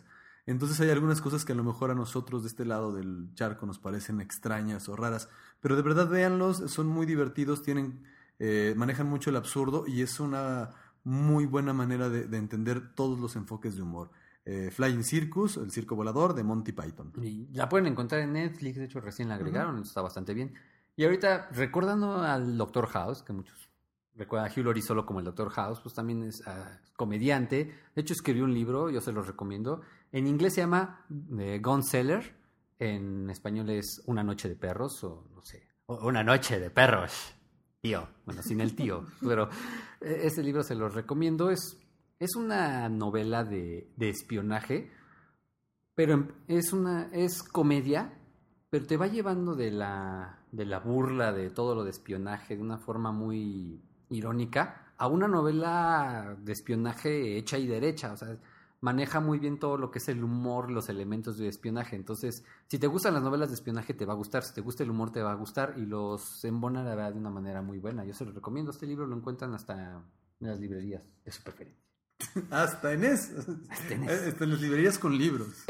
Entonces 0.47 0.81
hay 0.81 0.91
algunas 0.91 1.21
cosas 1.21 1.45
que 1.45 1.53
a 1.53 1.57
lo 1.57 1.65
mejor 1.65 1.91
a 1.91 1.95
nosotros 1.95 2.43
de 2.43 2.49
este 2.49 2.65
lado 2.65 2.93
del 2.93 3.33
charco 3.35 3.65
nos 3.65 3.79
parecen 3.79 4.21
extrañas 4.21 4.89
o 4.89 4.97
raras, 4.97 5.29
pero 5.61 5.77
de 5.77 5.83
verdad 5.83 6.09
véanlos, 6.09 6.71
son 6.71 6.89
muy 6.89 7.07
divertidos, 7.07 7.63
tienen, 7.63 8.03
eh, 8.39 8.75
manejan 8.77 9.09
mucho 9.09 9.31
el 9.31 9.37
absurdo 9.37 9.85
y 9.87 10.03
es 10.03 10.21
una 10.21 10.71
muy 11.05 11.47
buena 11.47 11.73
manera 11.73 12.09
de, 12.09 12.27
de 12.27 12.37
entender 12.37 12.95
todos 12.95 13.19
los 13.19 13.37
enfoques 13.37 13.77
de 13.77 13.83
humor. 13.83 14.11
Eh, 14.47 14.71
Flying 14.71 15.05
Circus, 15.05 15.57
el 15.57 15.71
circo 15.71 15.97
volador 15.97 16.35
de 16.35 16.43
Monty 16.43 16.73
Python. 16.73 17.13
Y 17.23 17.49
la 17.55 17.67
pueden 17.69 17.87
encontrar 17.87 18.21
en 18.21 18.35
Netflix, 18.35 18.77
de 18.77 18.85
hecho 18.85 19.01
recién 19.01 19.31
la 19.31 19.37
agregaron, 19.37 19.81
está 19.81 20.03
bastante 20.03 20.35
bien. 20.35 20.53
Y 20.97 21.05
ahorita, 21.05 21.49
recordando 21.53 22.21
al 22.21 22.59
Doctor 22.59 22.87
House, 22.89 23.23
que 23.23 23.33
muchos 23.33 23.64
recuerdan 24.17 24.51
a 24.51 24.53
Hugh 24.53 24.65
Laurie 24.65 24.83
solo 24.83 25.05
como 25.05 25.19
el 25.21 25.25
Doctor 25.25 25.51
House, 25.51 25.81
pues 25.81 25.95
también 25.95 26.23
es 26.25 26.43
ah, 26.47 26.81
comediante. 26.97 27.73
De 27.95 28.03
hecho, 28.03 28.15
escribió 28.15 28.45
un 28.45 28.55
libro, 28.55 28.91
yo 28.91 29.01
se 29.01 29.13
los 29.13 29.27
recomiendo. 29.27 29.83
En 30.13 30.27
inglés 30.27 30.55
se 30.55 30.61
llama 30.61 31.05
eh, 31.39 31.59
Gone 31.63 31.83
Seller, 31.83 32.35
en 32.79 33.29
español 33.31 33.71
es 33.71 34.03
Una 34.07 34.23
noche 34.23 34.49
de 34.49 34.57
perros, 34.57 35.03
o 35.05 35.29
no 35.35 35.43
sé, 35.43 35.67
o 35.87 36.07
Una 36.07 36.23
noche 36.23 36.61
de 36.61 36.71
perros. 36.71 37.35
Tío, 37.81 38.09
bueno, 38.25 38.43
sin 38.43 38.61
el 38.61 38.75
tío, 38.75 39.05
pero 39.21 39.49
eh, 40.01 40.21
ese 40.23 40.43
libro 40.43 40.63
se 40.63 40.75
los 40.75 40.95
recomiendo. 40.95 41.51
Es, 41.51 41.79
es 42.19 42.35
una 42.37 42.89
novela 42.89 43.45
de, 43.45 43.91
de 43.97 44.09
espionaje, 44.09 44.91
pero 45.95 46.15
em- 46.15 46.29
es 46.49 46.73
una 46.73 47.11
es 47.13 47.43
comedia, 47.43 48.19
pero 48.71 48.87
te 48.87 48.97
va 48.97 49.07
llevando 49.09 49.55
de 49.55 49.71
la 49.71 50.39
de 50.51 50.65
la 50.65 50.79
burla 50.79 51.33
de 51.33 51.51
todo 51.51 51.75
lo 51.75 51.83
de 51.85 51.91
espionaje 51.91 52.57
de 52.57 52.63
una 52.63 52.79
forma 52.79 53.11
muy 53.13 53.83
irónica 54.15 54.93
a 54.97 55.09
una 55.09 55.29
novela 55.29 56.37
de 56.41 56.53
espionaje 56.53 57.37
hecha 57.37 57.59
y 57.59 57.67
derecha, 57.67 58.13
o 58.13 58.17
sea, 58.17 58.37
maneja 58.81 59.19
muy 59.19 59.39
bien 59.39 59.59
todo 59.59 59.79
lo 59.79 59.91
que 59.91 59.99
es 59.99 60.09
el 60.09 60.23
humor, 60.23 60.71
los 60.71 60.89
elementos 60.89 61.39
de 61.39 61.49
espionaje. 61.49 61.97
Entonces, 61.97 62.45
si 62.69 62.79
te 62.79 62.87
gustan 62.87 63.15
las 63.15 63.23
novelas 63.23 63.49
de 63.49 63.55
espionaje, 63.55 63.95
te 63.95 64.05
va 64.05 64.13
a 64.13 64.17
gustar. 64.17 64.43
Si 64.43 64.53
te 64.53 64.61
gusta 64.61 64.83
el 64.83 64.91
humor, 64.91 65.11
te 65.11 65.23
va 65.23 65.33
a 65.33 65.37
gustar. 65.37 65.75
Y 65.79 65.87
los 65.87 66.45
embona, 66.45 66.85
la 66.85 66.95
verdad, 66.95 67.13
de 67.15 67.19
una 67.19 67.31
manera 67.31 67.63
muy 67.63 67.79
buena. 67.79 68.05
Yo 68.05 68.13
se 68.13 68.27
los 68.27 68.35
recomiendo. 68.35 68.71
Este 68.71 68.87
libro 68.87 69.07
lo 69.07 69.17
encuentran 69.17 69.55
hasta 69.55 70.03
en 70.41 70.49
las 70.49 70.61
librerías 70.61 71.03
de 71.25 71.33
su 71.33 71.43
preferencia. 71.43 71.83
Hasta 72.51 72.93
en 72.93 73.05
eso. 73.05 73.33
Hasta 73.71 73.95
en 73.95 74.05
Eh, 74.05 74.29
Hasta 74.29 74.45
en 74.45 74.51
las 74.51 74.61
librerías 74.61 74.99
con 74.99 75.17
libros. 75.17 75.65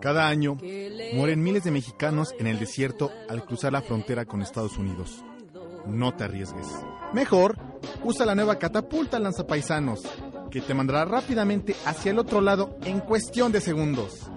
Cada 0.00 0.28
año 0.28 0.56
mueren 1.14 1.42
miles 1.42 1.64
de 1.64 1.70
mexicanos 1.70 2.34
en 2.38 2.46
el 2.46 2.58
desierto 2.58 3.12
al 3.28 3.44
cruzar 3.44 3.72
la 3.72 3.82
frontera 3.82 4.24
con 4.24 4.42
Estados 4.42 4.78
Unidos. 4.78 5.24
No 5.86 6.14
te 6.14 6.24
arriesgues. 6.24 6.66
Mejor, 7.12 7.56
usa 8.04 8.26
la 8.26 8.34
nueva 8.34 8.58
catapulta 8.58 9.18
lanzapaisanos, 9.18 10.02
que 10.50 10.60
te 10.60 10.74
mandará 10.74 11.04
rápidamente 11.04 11.74
hacia 11.86 12.10
el 12.10 12.18
otro 12.18 12.40
lado 12.40 12.76
en 12.84 13.00
cuestión 13.00 13.52
de 13.52 13.60
segundos. 13.60 14.30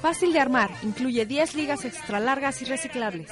Fácil 0.00 0.32
de 0.32 0.40
armar, 0.40 0.70
incluye 0.82 1.26
10 1.26 1.54
ligas 1.54 1.84
extra 1.84 2.20
largas 2.20 2.62
y 2.62 2.64
reciclables. 2.64 3.28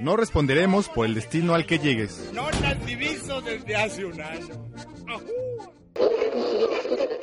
No 0.00 0.16
responderemos 0.16 0.88
por 0.88 1.06
el 1.06 1.14
destino 1.14 1.54
al 1.54 1.66
que 1.66 1.78
llegues. 1.78 2.30
No 2.32 2.50
las 2.50 2.84
diviso 2.86 3.40
desde 3.40 3.76
hace 3.76 4.04
un 4.04 4.20
año. 4.20 4.72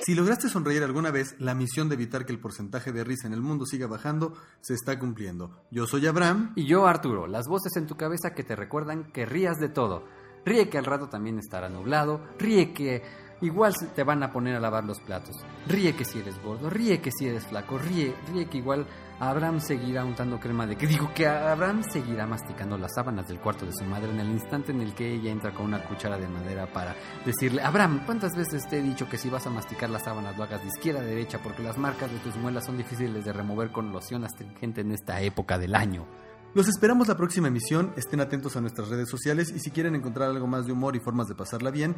Si 0.02 0.16
lograste 0.16 0.50
sonreír 0.50 0.84
alguna 0.84 1.12
vez, 1.12 1.36
la 1.40 1.54
misión 1.54 1.88
de 1.88 1.96
evitar 1.96 2.26
que 2.26 2.32
el 2.32 2.40
porcentaje 2.40 2.92
de 2.92 3.04
risa 3.04 3.28
en 3.28 3.34
el 3.34 3.42
mundo 3.42 3.66
siga 3.66 3.86
bajando 3.86 4.34
se 4.62 4.74
está 4.74 4.98
cumpliendo. 4.98 5.52
Yo 5.70 5.86
soy 5.86 6.08
Abraham. 6.08 6.54
Y 6.56 6.66
yo, 6.66 6.88
Arturo, 6.88 7.28
las 7.28 7.48
voces 7.48 7.76
en 7.76 7.86
tu 7.86 7.96
cabeza 7.96 8.34
que 8.34 8.44
te 8.44 8.56
recuerdan 8.56 9.12
que 9.12 9.26
rías 9.26 9.60
de 9.60 9.70
todo. 9.70 10.06
Ríe 10.46 10.70
que 10.70 10.78
al 10.78 10.86
rato 10.86 11.10
también 11.10 11.38
estará 11.38 11.70
nublado. 11.70 12.22
Ríe 12.40 12.74
que 12.74 13.04
igual 13.42 13.74
te 13.96 14.04
van 14.04 14.24
a 14.24 14.32
poner 14.32 14.56
a 14.56 14.60
lavar 14.60 14.84
los 14.84 15.00
platos. 15.00 15.36
Ríe 15.68 15.96
que 15.96 16.06
si 16.06 16.20
eres 16.20 16.42
gordo. 16.42 16.70
Ríe 16.70 17.02
que 17.02 17.12
si 17.12 17.28
eres 17.28 17.46
flaco. 17.46 17.78
Ríe, 17.78 18.14
ríe 18.32 18.48
que 18.48 18.58
igual 18.58 18.86
Abraham 19.20 19.60
seguirá 19.60 20.06
untando 20.06 20.40
crema 20.40 20.66
de 20.66 20.78
que 20.78 20.88
digo 20.88 21.12
que 21.14 21.28
Abraham 21.28 21.84
seguirá 21.84 22.26
masticando 22.26 22.78
las 22.78 22.94
sábanas 22.96 23.28
del 23.28 23.40
cuarto 23.40 23.66
de 23.66 23.74
su 23.74 23.84
madre 23.84 24.10
en 24.10 24.20
el 24.20 24.30
instante 24.30 24.72
en 24.72 24.82
el 24.82 24.94
que 24.94 25.14
ella 25.14 25.30
entra 25.30 25.54
con 25.54 25.66
una 25.66 25.84
cuchara 25.84 26.18
de 26.18 26.28
madera 26.28 26.72
para 26.72 26.96
decirle, 27.26 27.62
Abraham, 27.62 28.04
¿cuántas 28.06 28.34
veces 28.36 28.66
te 28.70 28.80
he 28.80 28.82
dicho 28.82 29.10
que 29.10 29.18
si 29.18 29.30
vas 29.30 29.46
a 29.46 29.50
masticar 29.50 29.90
las 29.90 30.04
sábanas 30.04 30.38
lo 30.38 30.44
hagas 30.44 30.62
de 30.62 30.70
izquierda 30.70 31.02
a 31.02 31.04
derecha 31.04 31.40
porque 31.44 31.64
las 31.64 31.78
marcas 31.78 32.10
de 32.12 32.20
tus 32.20 32.36
muelas 32.38 32.66
son 32.66 32.78
difíciles 32.78 33.26
de 33.26 33.34
remover 33.34 33.72
con 33.72 33.92
loción 33.92 34.24
astringente 34.24 34.82
en 34.82 34.94
esta 34.94 35.22
época 35.22 35.58
del 35.58 35.76
año? 35.76 36.08
Los 36.56 36.68
esperamos 36.68 37.08
la 37.08 37.16
próxima 37.16 37.50
emisión, 37.50 37.94
estén 37.96 38.22
atentos 38.22 38.56
a 38.56 38.62
nuestras 38.62 38.88
redes 38.88 39.08
sociales 39.08 39.52
y 39.56 39.60
si 39.60 39.70
quieren 39.70 39.96
encontrar 39.96 40.30
algo 40.30 40.48
más 40.48 40.66
de 40.66 40.72
humor 40.72 40.96
y 40.96 41.00
formas 41.00 41.28
de 41.28 41.36
pasarla 41.36 41.70
bien, 41.70 41.96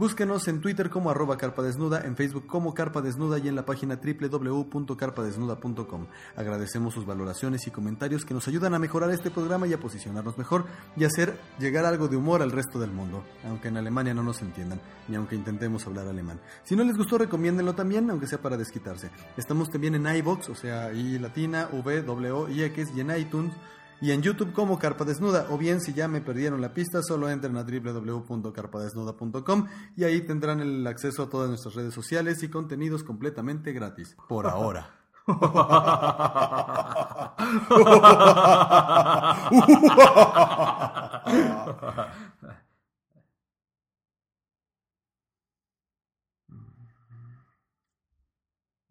búsquenos 0.00 0.48
en 0.48 0.60
Twitter 0.62 0.88
como 0.88 1.10
arroba 1.10 1.36
carpadesnuda, 1.36 2.06
en 2.06 2.16
Facebook 2.16 2.46
como 2.46 2.72
Carpa 2.72 3.02
Desnuda 3.02 3.38
y 3.38 3.48
en 3.48 3.54
la 3.54 3.66
página 3.66 4.00
www.carpadesnuda.com. 4.02 6.06
Agradecemos 6.36 6.94
sus 6.94 7.04
valoraciones 7.04 7.66
y 7.66 7.70
comentarios 7.70 8.24
que 8.24 8.32
nos 8.32 8.48
ayudan 8.48 8.72
a 8.72 8.78
mejorar 8.78 9.10
este 9.10 9.30
programa 9.30 9.66
y 9.66 9.74
a 9.74 9.78
posicionarnos 9.78 10.38
mejor 10.38 10.64
y 10.96 11.04
hacer 11.04 11.38
llegar 11.58 11.84
algo 11.84 12.08
de 12.08 12.16
humor 12.16 12.40
al 12.40 12.50
resto 12.50 12.80
del 12.80 12.92
mundo, 12.92 13.22
aunque 13.44 13.68
en 13.68 13.76
Alemania 13.76 14.14
no 14.14 14.22
nos 14.22 14.40
entiendan, 14.40 14.80
ni 15.06 15.16
aunque 15.16 15.36
intentemos 15.36 15.86
hablar 15.86 16.08
alemán. 16.08 16.40
Si 16.64 16.74
no 16.74 16.82
les 16.82 16.96
gustó, 16.96 17.18
recomiéndenlo 17.18 17.74
también, 17.74 18.08
aunque 18.08 18.26
sea 18.26 18.40
para 18.40 18.56
desquitarse. 18.56 19.10
Estamos 19.36 19.68
también 19.68 19.96
en 19.96 20.06
iVoox, 20.16 20.48
o 20.48 20.54
sea, 20.54 20.94
I 20.94 21.18
latina, 21.18 21.68
V, 21.70 22.00
W, 22.00 22.50
I, 22.50 22.72
y 22.96 23.00
en 23.00 23.14
iTunes 23.14 23.52
y 24.00 24.12
en 24.12 24.22
YouTube 24.22 24.52
como 24.52 24.78
Carpa 24.78 25.04
Desnuda, 25.04 25.46
o 25.50 25.58
bien 25.58 25.80
si 25.80 25.92
ya 25.92 26.06
me 26.08 26.20
perdieron 26.20 26.60
la 26.60 26.72
pista, 26.74 27.02
solo 27.02 27.28
entren 27.28 27.56
a 27.56 27.64
www.carpadesnuda.com 27.64 29.66
y 29.96 30.04
ahí 30.04 30.20
tendrán 30.22 30.60
el 30.60 30.86
acceso 30.86 31.24
a 31.24 31.28
todas 31.28 31.48
nuestras 31.48 31.74
redes 31.74 31.92
sociales 31.94 32.40
y 32.42 32.48
contenidos 32.48 33.04
completamente 33.04 33.72
gratis, 33.72 34.16
por 34.28 34.46
ahora. 34.46 34.96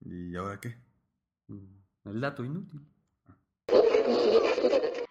¿Y 0.05 0.35
ahora 0.35 0.59
qué? 0.59 0.77
El 2.05 2.21
dato 2.21 2.43
inútil. 2.43 2.81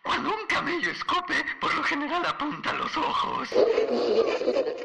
Cuando 0.03 0.31
un 0.31 0.47
camello 0.49 0.91
escupe, 0.91 1.35
por 1.61 1.75
lo 1.75 1.83
general 1.83 2.25
apunta 2.27 2.73
los 2.75 2.97
ojos. 2.97 3.49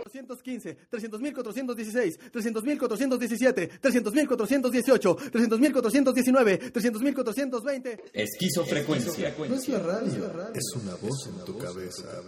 315, 0.04 0.78
300.416, 0.91 2.19
300.417, 2.32 3.80
300.418, 3.82 5.17
300.419, 5.32 6.71
300.420. 6.71 8.02
Esquizofrecuencia. 8.13 9.34
No 9.49 9.56
es 9.56 9.67
la 9.69 9.80
radio, 9.80 10.52
es 10.54 10.76
una 10.76 10.95
voz 10.95 11.28
en 11.28 11.45
tu 11.45 11.58
cabeza. 11.58 12.21